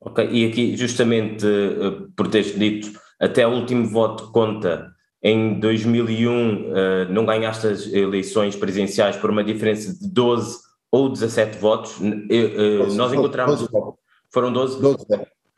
[0.00, 6.28] Ok, e aqui justamente uh, por teres dito, até o último voto conta, em 2001
[6.30, 10.58] uh, eh, não ganhaste as eleições presidenciais por uma diferença de 12
[10.90, 13.60] ou 17 votos, uh, nós encontramos...
[13.60, 13.94] 12
[14.30, 14.82] foram 12?
[14.82, 15.06] 12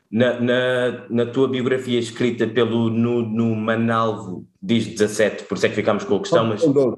[0.09, 5.75] na, na, na, tua biografia escrita pelo Nuno Manalvo diz 17, por isso é que
[5.75, 6.61] ficámos com a questão, mas...
[6.61, 6.97] São 12.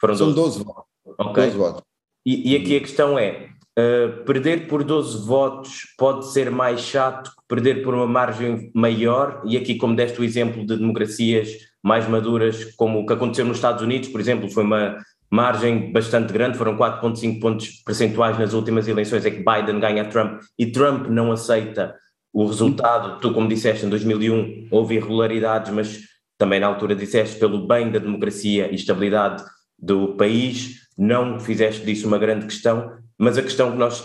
[0.00, 0.34] Foram 12.
[0.34, 0.87] São 12 votos.
[1.16, 1.44] Ok.
[1.44, 1.82] 12 votos.
[2.26, 7.30] E, e aqui a questão é, Uh, perder por 12 votos pode ser mais chato
[7.30, 11.48] que perder por uma margem maior, e aqui, como deste o exemplo de democracias
[11.80, 14.98] mais maduras, como o que aconteceu nos Estados Unidos, por exemplo, foi uma
[15.30, 20.40] margem bastante grande, foram 4,5 pontos percentuais nas últimas eleições, é que Biden ganha Trump
[20.58, 21.94] e Trump não aceita
[22.32, 23.20] o resultado.
[23.20, 26.00] Tu, como disseste, em 2001 houve irregularidades, mas
[26.36, 29.44] também na altura disseste pelo bem da democracia e estabilidade
[29.78, 34.00] do país, não fizeste disso uma grande questão mas a questão que nós,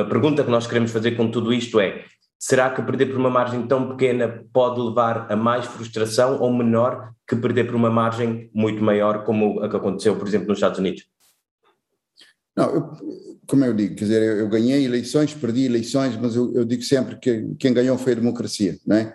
[0.00, 2.04] a pergunta que nós queremos fazer com tudo isto é:
[2.38, 7.12] será que perder por uma margem tão pequena pode levar a mais frustração ou menor
[7.28, 10.78] que perder por uma margem muito maior, como a que aconteceu, por exemplo, nos Estados
[10.78, 11.04] Unidos?
[12.56, 12.92] Não, eu,
[13.46, 16.82] como eu digo, quer dizer, eu, eu, ganhei eleições, perdi eleições, mas eu, eu, digo
[16.82, 19.14] sempre que quem ganhou foi a democracia, não é?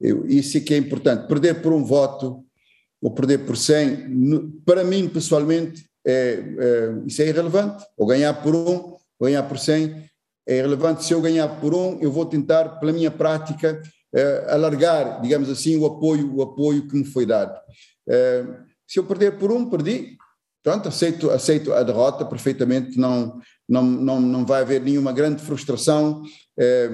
[0.00, 1.26] Eu, isso é que é importante.
[1.26, 2.44] Perder por um voto
[3.02, 7.84] ou perder por 100, para mim pessoalmente, é, é, isso é irrelevante.
[7.96, 10.08] Ou ganhar por um, ganhar por cem,
[10.46, 11.04] é irrelevante.
[11.04, 13.82] Se eu ganhar por um, eu vou tentar, pela minha prática,
[14.14, 17.54] é, alargar, digamos assim, o apoio, o apoio que me foi dado.
[18.08, 18.44] É,
[18.86, 20.16] se eu perder por um, perdi.
[20.62, 26.22] pronto, aceito, aceito a derrota perfeitamente, não, não, não, não vai haver nenhuma grande frustração.
[26.58, 26.90] É,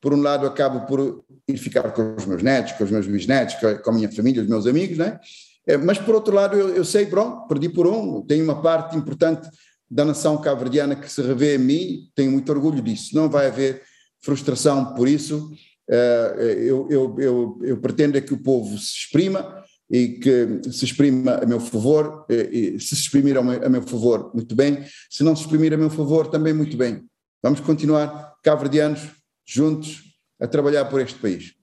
[0.00, 3.54] por um lado, acabo por ir ficar com os meus netos, com os meus bisnetos,
[3.82, 5.18] com a minha família, os meus amigos, né?
[5.66, 8.96] É, mas por outro lado, eu, eu sei, pronto, perdi por um, tenho uma parte
[8.96, 9.48] importante
[9.90, 13.14] da nação cabo-verdiana que se revê em mim, tenho muito orgulho disso.
[13.14, 13.82] Não vai haver
[14.20, 15.50] frustração por isso.
[15.88, 20.84] É, eu, eu, eu, eu pretendo é que o povo se exprima, e que se
[20.84, 25.42] exprima a meu favor, se se exprimir a meu favor, muito bem, se não se
[25.42, 27.04] exprimir a meu favor, também muito bem.
[27.42, 29.02] Vamos continuar, cabo-verdianos,
[29.46, 30.02] juntos,
[30.40, 31.55] a trabalhar por este país.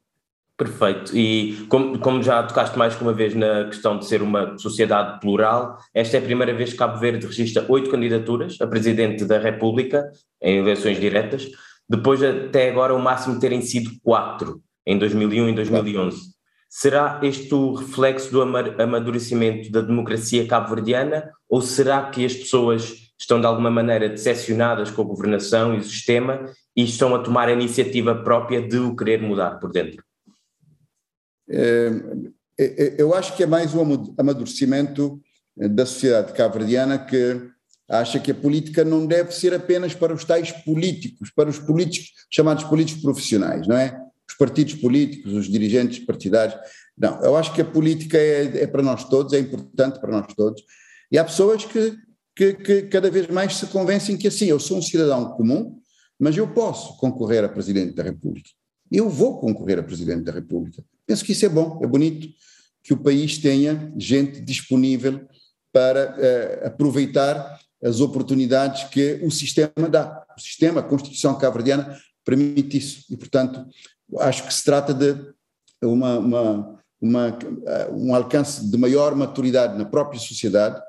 [0.55, 1.17] Perfeito.
[1.17, 5.79] E como, como, já tocaste mais uma vez na questão de ser uma sociedade plural,
[5.93, 10.11] esta é a primeira vez que Cabo Verde registra oito candidaturas a presidente da República
[10.39, 11.49] em eleições diretas,
[11.89, 16.33] depois até agora o máximo terem sido quatro, em 2001 e 2011.
[16.69, 23.39] Será este o reflexo do amadurecimento da democracia cabo-verdiana ou será que as pessoas estão
[23.39, 27.53] de alguma maneira decepcionadas com a governação e o sistema e estão a tomar a
[27.53, 30.03] iniciativa própria de o querer mudar por dentro?
[31.49, 31.91] É,
[32.59, 35.21] é, eu acho que é mais um amadurecimento
[35.55, 37.41] da sociedade cabo-verdiana que
[37.89, 42.11] acha que a política não deve ser apenas para os tais políticos, para os políticos
[42.31, 43.99] chamados políticos profissionais, não é?
[44.27, 46.57] os partidos políticos, os dirigentes partidários.
[46.97, 50.33] Não, eu acho que a política é, é para nós todos, é importante para nós
[50.33, 50.63] todos.
[51.11, 51.95] E há pessoas que,
[52.35, 55.79] que, que, cada vez mais se convencem que assim, eu sou um cidadão comum,
[56.19, 58.49] mas eu posso concorrer a Presidente da República.
[58.93, 60.83] Eu vou concorrer a Presidente da República.
[61.07, 62.27] Penso que isso é bom, é bonito
[62.83, 65.27] que o país tenha gente disponível
[65.71, 70.23] para uh, aproveitar as oportunidades que o sistema dá.
[70.37, 73.03] O sistema, a Constituição cabo-verdiana permite isso.
[73.09, 73.65] E, portanto,
[74.19, 75.17] acho que se trata de
[75.81, 77.39] uma, uma, uma,
[77.91, 80.79] um alcance de maior maturidade na própria sociedade,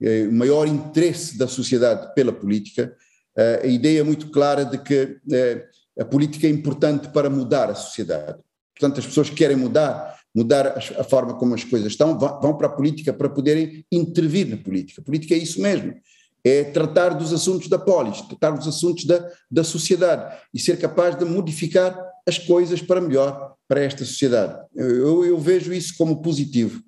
[0.00, 2.96] eh, maior interesse da sociedade pela política,
[3.36, 5.66] eh, a ideia muito clara de que eh,
[6.00, 8.38] a política é importante para mudar a sociedade.
[8.78, 12.68] Portanto, as pessoas que querem mudar, mudar a forma como as coisas estão, vão para
[12.68, 15.02] a política para poderem intervir na política.
[15.02, 15.94] A política é isso mesmo,
[16.42, 21.14] é tratar dos assuntos da polis, tratar dos assuntos da, da sociedade e ser capaz
[21.18, 21.94] de modificar
[22.26, 24.58] as coisas para melhor para esta sociedade.
[24.74, 26.82] Eu, eu vejo isso como positivo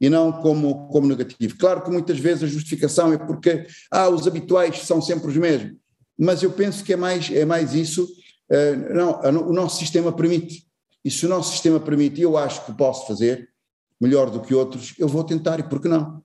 [0.00, 1.56] e não como, como negativo.
[1.58, 5.74] Claro que muitas vezes a justificação é porque ah, os habituais são sempre os mesmos,
[6.18, 8.08] mas eu penso que é mais, é mais isso.
[8.52, 10.66] Uh, não, o nosso sistema permite.
[11.04, 13.48] E se o nosso sistema permite, e eu acho que posso fazer
[14.00, 16.22] melhor do que outros, eu vou tentar, e por que não?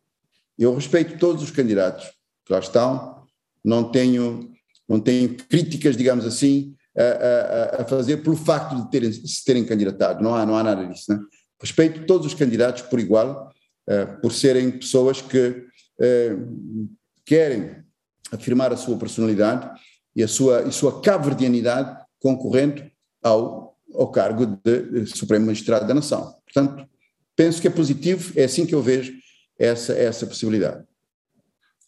[0.58, 2.06] Eu respeito todos os candidatos
[2.46, 3.24] que lá estão,
[3.64, 4.52] não tenho,
[4.88, 9.66] não tenho críticas, digamos assim, a, a, a fazer pelo facto de terem, se terem
[9.66, 10.24] candidatado.
[10.24, 11.14] Não há, não há nada disso.
[11.14, 11.20] Né?
[11.62, 13.52] Respeito todos os candidatos por igual,
[13.88, 16.90] uh, por serem pessoas que uh,
[17.26, 17.84] querem
[18.32, 19.70] afirmar a sua personalidade
[20.16, 22.84] e a sua, e sua caverdianidade concorrendo
[23.24, 26.36] ao, ao cargo de, de Supremo Magistrado da Nação.
[26.46, 26.88] Portanto,
[27.36, 29.14] penso que é positivo, é assim que eu vejo
[29.60, 30.84] essa, essa possibilidade.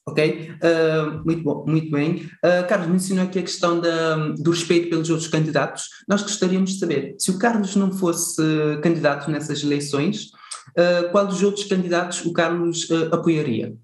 [0.08, 0.52] Ok?
[0.63, 2.28] Uh, muito bom, muito bem.
[2.44, 5.88] Uh, Carlos mencionou aqui a questão da, do respeito pelos outros candidatos.
[6.08, 8.42] Nós gostaríamos de saber, se o Carlos não fosse
[8.82, 10.32] candidato nessas eleições,
[10.78, 13.76] uh, qual dos outros candidatos o Carlos apoiaria?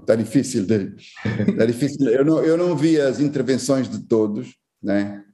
[0.00, 0.94] Está difícil, de,
[1.48, 2.08] está difícil.
[2.08, 5.24] Eu não, eu não vi as intervenções de todos, né?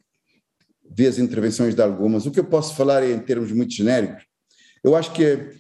[0.90, 2.26] vi as intervenções de algumas.
[2.26, 4.24] O que eu posso falar é em termos muito genéricos.
[4.82, 5.50] Eu acho que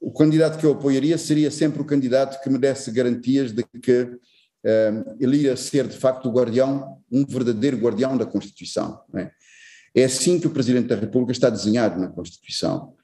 [0.00, 4.02] o candidato que eu apoiaria seria sempre o candidato que me desse garantias de que
[4.02, 9.00] uh, ele ia ser de facto o guardião, um verdadeiro guardião da Constituição.
[9.14, 9.30] É?
[9.94, 10.04] é?
[10.04, 12.94] assim que o Presidente da República está desenhado na Constituição.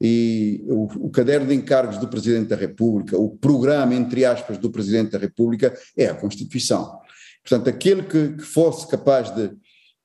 [0.00, 4.70] E o, o, caderno de encargos do Presidente da República, o programa, entre aspas, do
[4.70, 6.98] Presidente da República é a Constituição.
[7.42, 9.50] Portanto, aquele que, que fosse capaz de,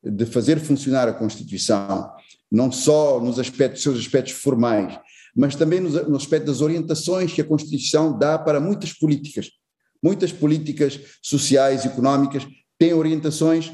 [0.04, 2.10] de fazer funcionar a Constituição,
[2.50, 4.98] não só nos aspectos, seus aspectos formais,
[5.36, 9.50] mas também no, no aspecto das orientações que a Constituição dá para muitas políticas.
[10.04, 13.72] Muitas políticas sociais económicas têm orientações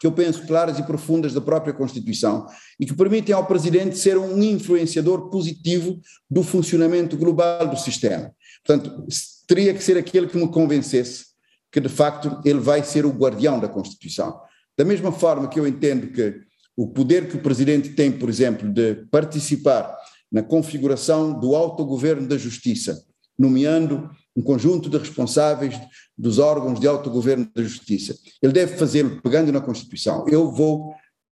[0.00, 2.46] que eu penso claras e profundas da própria Constituição
[2.78, 8.32] e que permitem ao Presidente ser um influenciador positivo do funcionamento global do sistema.
[8.64, 9.06] Portanto,
[9.46, 11.26] teria que ser aquele que me convencesse
[11.72, 14.38] que, de facto, ele vai ser o guardião da Constituição.
[14.76, 16.34] Da mesma forma que eu entendo que
[16.76, 19.96] o poder que o Presidente tem, por exemplo, de participar
[20.30, 23.02] na configuração do autogoverno da justiça,
[23.38, 25.78] nomeando um conjunto de responsáveis
[26.16, 28.16] dos órgãos de autogoverno da justiça.
[28.42, 30.26] Ele deve fazê-lo pegando na Constituição.
[30.28, 30.94] Eu vou,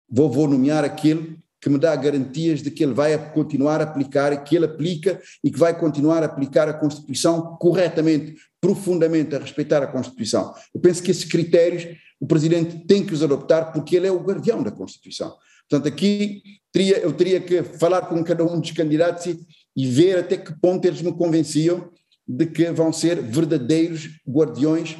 [0.09, 4.37] vou, vou nomear aquele que me dá garantias de que ele vai continuar a aplicar,
[4.43, 9.81] que ele aplica e que vai continuar a aplicar a Constituição corretamente, profundamente, a respeitar
[9.81, 10.53] a Constituição.
[10.75, 11.87] Eu penso que esses critérios
[12.21, 15.35] o Presidente tem que os adoptar porque ele é o guardião da Constituição.
[15.69, 16.43] Portanto, aqui
[16.73, 19.41] teria, eu teria que falar com cada um dos candidatos e,
[19.77, 21.91] e ver até que ponto eles me convenciam
[22.27, 24.97] de que vão ser verdadeiros guardiões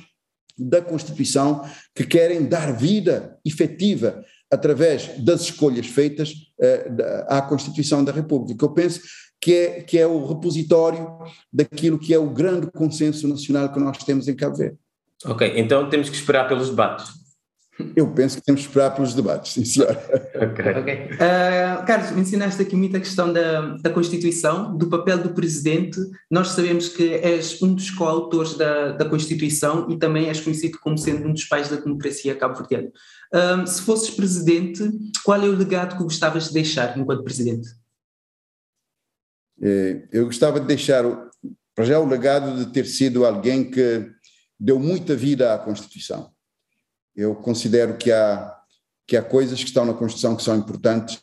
[0.59, 1.62] da Constituição,
[1.95, 8.64] que querem dar vida efetiva através das escolhas feitas uh, à Constituição da República.
[8.64, 9.01] Eu penso
[9.41, 11.09] que é, que é o repositório
[11.53, 14.79] daquilo que é o grande consenso nacional que nós temos em Cabo Verde.
[15.25, 17.22] Ok, então temos que esperar pelos debates.
[17.97, 19.91] Eu penso que temos que esperar pelos debates, sim senhor.
[20.35, 20.81] ok.
[20.81, 21.05] okay.
[21.14, 25.99] Uh, Carlos, mencionaste aqui muito a questão da, da Constituição, do papel do Presidente.
[26.31, 30.99] Nós sabemos que és um dos coautores da, da Constituição e também és conhecido como
[30.99, 32.91] sendo um dos pais da democracia cabo-verdiana.
[33.33, 34.83] Uh, se fosses Presidente,
[35.25, 37.68] qual é o legado que gostavas de deixar enquanto Presidente?
[39.62, 41.05] É, eu gostava de deixar,
[41.75, 44.11] para já, o legado de ter sido alguém que
[44.59, 46.33] deu muita vida à Constituição
[47.15, 48.55] eu considero que há,
[49.07, 51.21] que há coisas que estão na Constituição que são importantes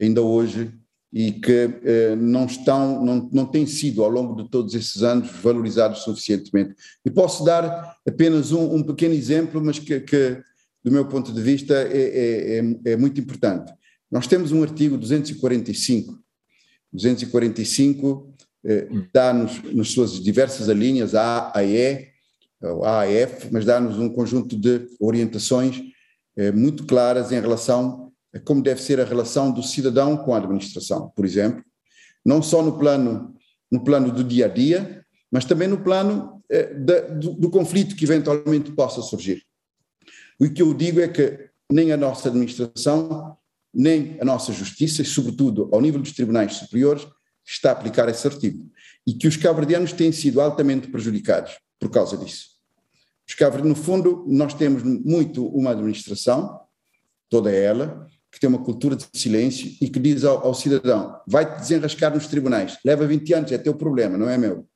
[0.00, 0.72] ainda hoje
[1.12, 5.30] e que eh, não estão, não, não têm sido ao longo de todos esses anos
[5.42, 6.74] valorizados suficientemente.
[7.04, 10.42] E posso dar apenas um, um pequeno exemplo, mas que, que,
[10.82, 13.72] do meu ponto de vista é, é, é, é muito importante.
[14.10, 16.18] Nós temos um artigo 245,
[16.92, 18.34] 245
[18.64, 22.08] eh, dá-nos nas suas diversas alíneas, A, A, E,
[22.72, 25.82] o AAF, mas dá-nos um conjunto de orientações
[26.36, 30.38] eh, muito claras em relação a como deve ser a relação do cidadão com a
[30.38, 31.64] administração, por exemplo,
[32.24, 33.34] não só no plano,
[33.70, 37.94] no plano do dia a dia, mas também no plano eh, da, do, do conflito
[37.94, 39.42] que eventualmente possa surgir.
[40.40, 43.36] O que eu digo é que nem a nossa administração,
[43.72, 47.06] nem a nossa justiça, e sobretudo ao nível dos tribunais superiores,
[47.46, 48.68] está a aplicar esse artigo.
[49.06, 52.53] E que os cabo-verdianos têm sido altamente prejudicados por causa disso.
[53.26, 56.60] Os no fundo, nós temos muito uma administração,
[57.30, 61.60] toda ela, que tem uma cultura de silêncio e que diz ao, ao cidadão: vai-te
[61.60, 64.66] desenrascar nos tribunais, leva 20 anos, é teu problema, não é meu.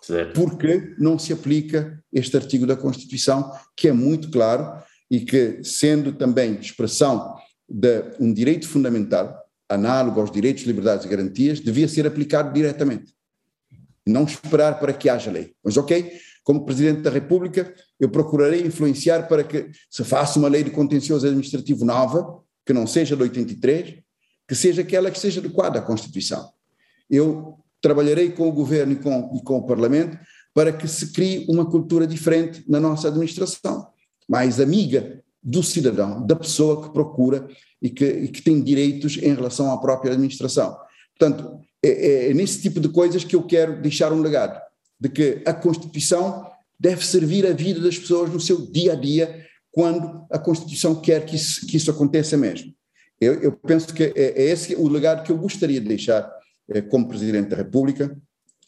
[0.00, 0.40] Certo.
[0.40, 6.12] Porque não se aplica este artigo da Constituição, que é muito claro e que, sendo
[6.12, 7.34] também expressão
[7.68, 9.36] de um direito fundamental,
[9.68, 13.14] análogo aos direitos, liberdades e garantias, devia ser aplicado diretamente.
[14.06, 15.52] Não esperar para que haja lei.
[15.64, 16.12] Mas, ok,
[16.46, 21.26] como Presidente da República, eu procurarei influenciar para que se faça uma lei de contencioso
[21.26, 23.96] administrativo nova, que não seja de 83,
[24.46, 26.48] que seja aquela que seja adequada à Constituição.
[27.10, 30.16] Eu trabalharei com o Governo e com, e com o Parlamento
[30.54, 33.88] para que se crie uma cultura diferente na nossa administração,
[34.28, 37.48] mais amiga do cidadão, da pessoa que procura
[37.82, 40.76] e que, e que tem direitos em relação à própria administração.
[41.18, 44.64] Portanto, é, é, nesse tipo de coisas que eu quero deixar um legado
[44.98, 46.46] de que a Constituição
[46.78, 51.24] deve servir a vida das pessoas no seu dia a dia, quando a Constituição quer
[51.24, 52.72] que isso, que isso aconteça mesmo.
[53.20, 56.30] Eu, eu penso que é, é, esse o legado que eu gostaria de deixar
[56.68, 58.16] é, como Presidente da República,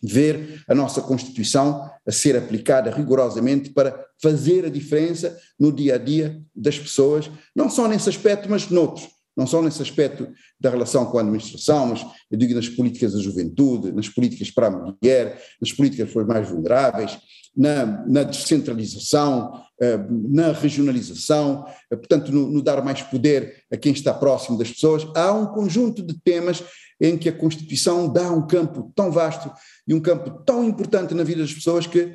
[0.03, 5.99] ver a nossa Constituição a ser aplicada rigorosamente para fazer a diferença no dia a
[5.99, 10.29] dia das pessoas, não só nesse aspecto, mas noutros não só nesse aspecto
[10.59, 14.67] da relação com a administração, mas eu digo nas políticas da juventude, nas políticas para
[14.67, 17.17] a mulher, nas políticas para os mais vulneráveis,
[17.57, 23.93] na, na descentralização, eh, na regionalização, eh, portanto, no, no dar mais poder a quem
[23.93, 25.07] está próximo das pessoas.
[25.15, 26.61] Há um conjunto de temas
[27.01, 29.53] em que a Constituição dá um campo tão vasto
[29.87, 32.13] e um campo tão importante na vida das pessoas que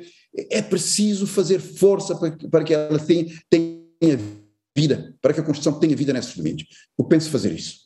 [0.50, 4.43] é preciso fazer força para, para que ela tenha, tenha
[4.76, 6.68] vida, para que a Constituição tenha vida nesses domínios.
[6.98, 7.84] Eu penso fazer isso.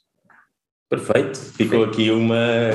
[0.88, 1.38] Perfeito.
[1.38, 2.70] Ficou aqui uma,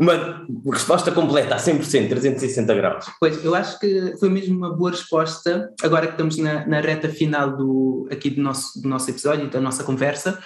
[0.00, 3.06] uma resposta completa, a 100%, 360 graus.
[3.20, 7.10] Pois, eu acho que foi mesmo uma boa resposta, agora que estamos na, na reta
[7.10, 10.38] final do, aqui do nosso, do nosso episódio, da nossa conversa.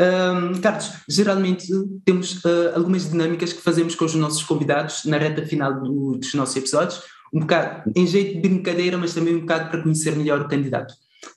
[0.00, 1.68] Um, Carlos, geralmente
[2.02, 6.32] temos uh, algumas dinâmicas que fazemos com os nossos convidados na reta final do, dos
[6.32, 10.40] nossos episódios, um bocado em jeito de brincadeira, mas também um bocado para conhecer melhor
[10.40, 10.94] o candidato.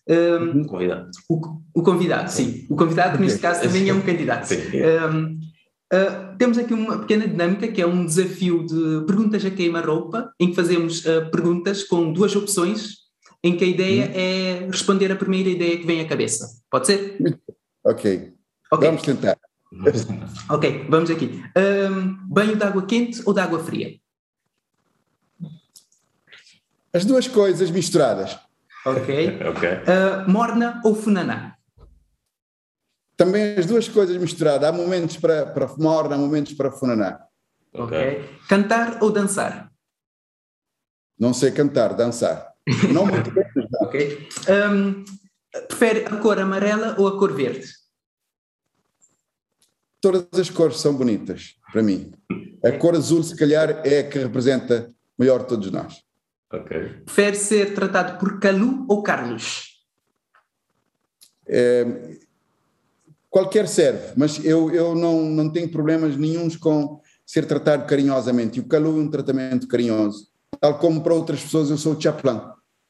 [0.08, 1.10] Um, o convidado.
[1.30, 1.42] O,
[1.74, 2.66] o, convidado, sim.
[2.70, 4.46] O convidado, que neste caso também é um candidato.
[4.46, 4.56] Sim.
[4.56, 5.40] Um,
[5.94, 10.50] uh, temos aqui uma pequena dinâmica que é um desafio de perguntas a queima-roupa, em
[10.50, 13.04] que fazemos uh, perguntas com duas opções,
[13.44, 14.12] em que a ideia hum.
[14.14, 16.48] é responder a primeira ideia que vem à cabeça.
[16.70, 17.18] Pode ser?
[17.84, 18.34] Ok.
[18.72, 18.88] okay.
[18.88, 19.38] Vamos tentar.
[20.50, 21.44] ok, vamos aqui.
[21.58, 23.96] Um, banho de água quente ou de água fria?
[26.94, 28.38] As duas coisas misturadas.
[28.86, 29.40] Ok.
[29.50, 29.74] okay.
[29.84, 31.56] Uh, morna ou funaná?
[33.16, 34.68] Também as duas coisas misturadas.
[34.68, 37.26] Há momentos para, para morna, há momentos para funaná.
[37.74, 38.30] Ok.
[38.48, 39.72] Cantar ou dançar?
[41.18, 42.54] Não sei cantar, dançar.
[42.92, 43.46] Não muito bem.
[43.82, 44.28] Ok.
[44.50, 45.06] Um,
[45.68, 47.68] prefere a cor amarela ou a cor verde?
[50.02, 52.12] Todas as cores são bonitas, para mim.
[52.64, 56.03] A cor azul, se calhar, é a que representa melhor de todos nós.
[56.54, 57.01] Ok.
[57.06, 59.84] Prefere ser tratado por Calu ou Carlos?
[61.47, 62.18] É,
[63.28, 68.60] qualquer serve, mas eu, eu não, não tenho problemas nenhums com ser tratado carinhosamente.
[68.60, 70.28] E o Calu é um tratamento carinhoso.
[70.60, 72.39] Tal como para outras pessoas eu sou o Chaplin.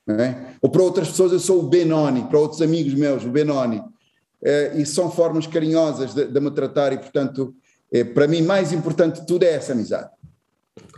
[0.05, 0.55] não é?
[0.61, 3.81] Ou para outras pessoas eu sou o Benoni, para outros amigos meus, o Benoni.
[4.43, 7.55] É, e são formas carinhosas de, de me tratar e, portanto,
[7.89, 10.09] é, para mim, mais importante de tudo é essa amizade.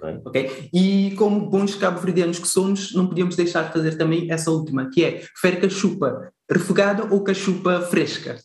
[0.06, 0.22] Ok.
[0.26, 0.70] Ok?
[0.74, 5.04] E como bons cabo-verdianos que somos, não podíamos deixar de fazer também essa última, que
[5.04, 8.38] é, prefere cachupa refogada ou cachupa fresca?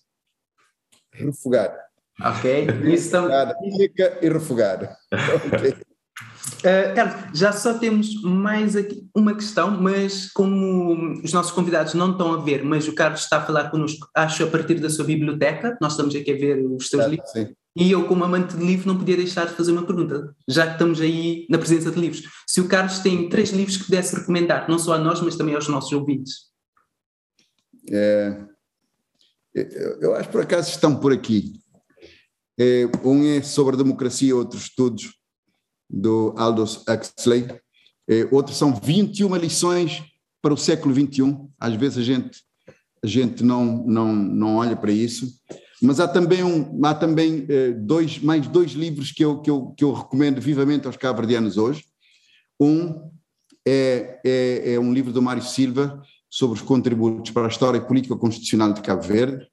[1.12, 1.76] Refogar.
[2.22, 2.66] Ok?
[2.84, 3.16] Isso.
[3.16, 4.96] Refogada, Seca e refogada.
[5.52, 5.76] Ok.
[6.60, 12.12] Uh, Carlos, já só temos mais aqui uma questão, mas como os nossos convidados não
[12.12, 15.04] estão a ver, mas o Carlos está a falar connosco, acho, a partir da sua
[15.04, 17.54] biblioteca, nós estamos aqui a ver os seus livros, Sim.
[17.76, 20.72] E eu, como amante de livro, não podia deixar de fazer uma pergunta, já que
[20.72, 22.22] estamos aí na presença de livros.
[22.46, 25.54] Se o Carlos tem três livros que pudesse recomendar, não só a nós, mas também
[25.54, 26.50] aos nossos ouvintes.
[27.88, 28.44] É,
[30.00, 31.60] eu acho que por acaso estão por aqui.
[32.58, 35.14] É, um é sobre a democracia, outros estudos
[35.88, 37.46] do Aldous Huxley.
[38.08, 40.02] É, outros são 21 lições
[40.42, 41.36] para o século XXI.
[41.58, 42.42] Às vezes a gente,
[43.02, 45.26] a gente não, não, não olha para isso.
[45.82, 49.74] Mas há também, um, há também eh, dois, mais dois livros que eu, que, eu,
[49.76, 51.84] que eu recomendo vivamente aos cabo-verdianos hoje.
[52.60, 53.10] Um
[53.66, 58.16] é, é, é um livro do Mário Silva sobre os contributos para a história política
[58.16, 59.46] constitucional de Cabo Verde,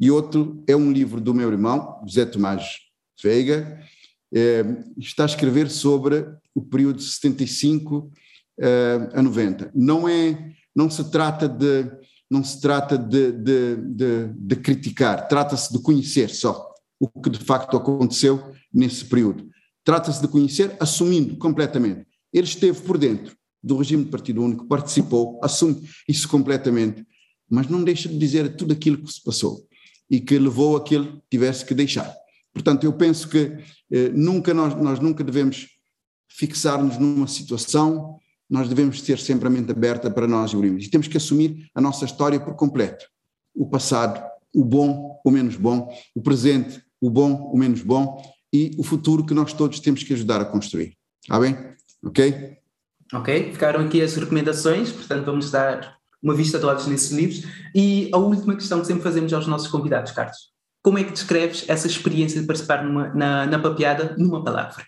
[0.00, 2.64] e outro é um livro do meu irmão, José Tomás
[3.20, 3.82] Veiga,
[4.32, 4.64] eh,
[4.96, 8.12] está a escrever sobre o período de 75
[8.60, 9.72] eh, a 90.
[9.74, 11.90] Não é, não se trata de,
[12.30, 16.68] não se trata de, de, de, de criticar, trata-se de conhecer só
[17.00, 19.48] o que de facto aconteceu nesse período.
[19.84, 22.06] Trata-se de conhecer assumindo completamente.
[22.32, 27.06] Ele esteve por dentro do regime de partido único, participou, assume isso completamente,
[27.48, 29.66] mas não deixa de dizer tudo aquilo que se passou
[30.10, 32.14] e que levou a que ele tivesse que deixar.
[32.52, 33.56] Portanto, eu penso que
[33.90, 35.68] eh, nunca nós, nós nunca devemos
[36.28, 38.18] fixar-nos numa situação,
[38.48, 41.80] nós devemos ter sempre a mente aberta para nós evoluirmos e temos que assumir a
[41.80, 43.04] nossa história por completo.
[43.54, 44.22] O passado,
[44.54, 48.22] o bom, o menos bom, o presente, o bom, o menos bom
[48.52, 50.96] e o futuro que nós todos temos que ajudar a construir.
[51.22, 51.56] Está bem?
[52.04, 52.56] Ok?
[53.12, 53.52] Ok?
[53.52, 57.42] Ficaram aqui as recomendações, portanto vamos dar uma vista de olhos nesses livros.
[57.74, 60.36] E a última questão que sempre fazemos aos nossos convidados, Carlos.
[60.82, 64.84] Como é que descreves essa experiência de participar numa- na, na papeada numa palavra?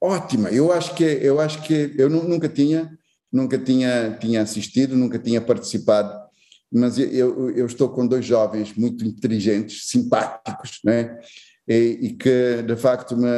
[0.00, 2.96] Ótima, eu acho que eu acho que eu nu- nunca tinha
[3.32, 6.12] nunca tinha tinha assistido, nunca tinha participado,
[6.72, 11.18] mas eu- eu, estou com dois jovens muito inteligentes, simpáticos, né?
[11.66, 13.28] E, e que de facto me,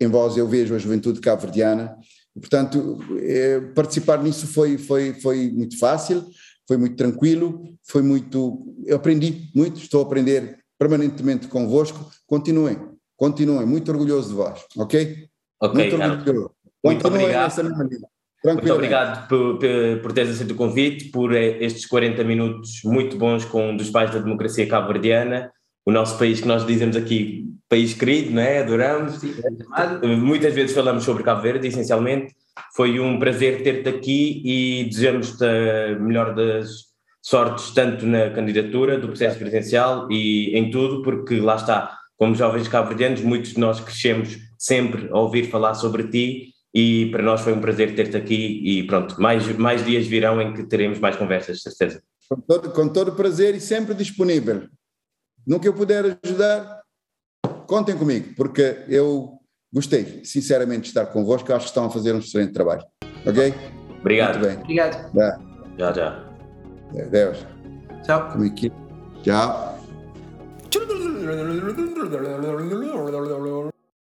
[0.00, 1.94] em voz eu vejo a juventude cabo-verdiana.
[2.34, 6.24] Portanto, eh, participar nisso foi foi foi muito fácil,
[6.66, 12.10] foi muito tranquilo, foi muito eu aprendi muito, estou a aprender permanentemente convosco.
[12.26, 12.78] Continuem,
[13.16, 15.28] continuem, muito orgulhoso de vós, ok?
[15.60, 16.18] Ok, Muito Carlos.
[16.18, 16.50] orgulhoso.
[16.84, 17.52] Muito obrigado.
[18.44, 19.68] Muito obrigado por, por,
[20.02, 23.90] por teres aceito o convite, por eh, estes 40 minutos muito bons com um dos
[23.90, 25.50] pais da democracia cabo-verdiana,
[25.84, 28.60] o nosso país que nós dizemos aqui, país querido, não é?
[28.60, 29.20] Adoramos.
[29.20, 30.06] Chamado.
[30.08, 32.34] Muitas vezes falamos sobre Cabo Verde, essencialmente.
[32.74, 36.68] Foi um prazer ter-te aqui e desejamos-te a melhor das
[37.20, 42.68] sortes, tanto na candidatura do processo presidencial e em tudo, porque lá está, como jovens
[42.68, 47.52] cabo-verdianos, muitos de nós crescemos sempre a ouvir falar sobre ti e para nós foi
[47.52, 51.62] um prazer ter-te aqui e pronto, mais, mais dias virão em que teremos mais conversas,
[51.62, 52.02] certeza.
[52.28, 54.62] Com todo, com todo prazer e sempre disponível.
[55.46, 56.80] No que eu puder ajudar,
[57.66, 59.38] contem comigo, porque eu
[59.72, 61.52] gostei, sinceramente, de estar convosco.
[61.52, 62.82] Acho que estão a fazer um excelente trabalho.
[63.24, 63.54] Ok?
[64.00, 64.38] Obrigado.
[64.38, 64.58] Muito bem.
[64.62, 65.12] Obrigado.
[65.14, 65.40] Dá.
[65.78, 66.26] Já, já.
[67.10, 67.46] Deus.
[68.04, 68.30] Tchau.
[68.32, 68.72] Como é que-
[69.22, 69.76] Tchau.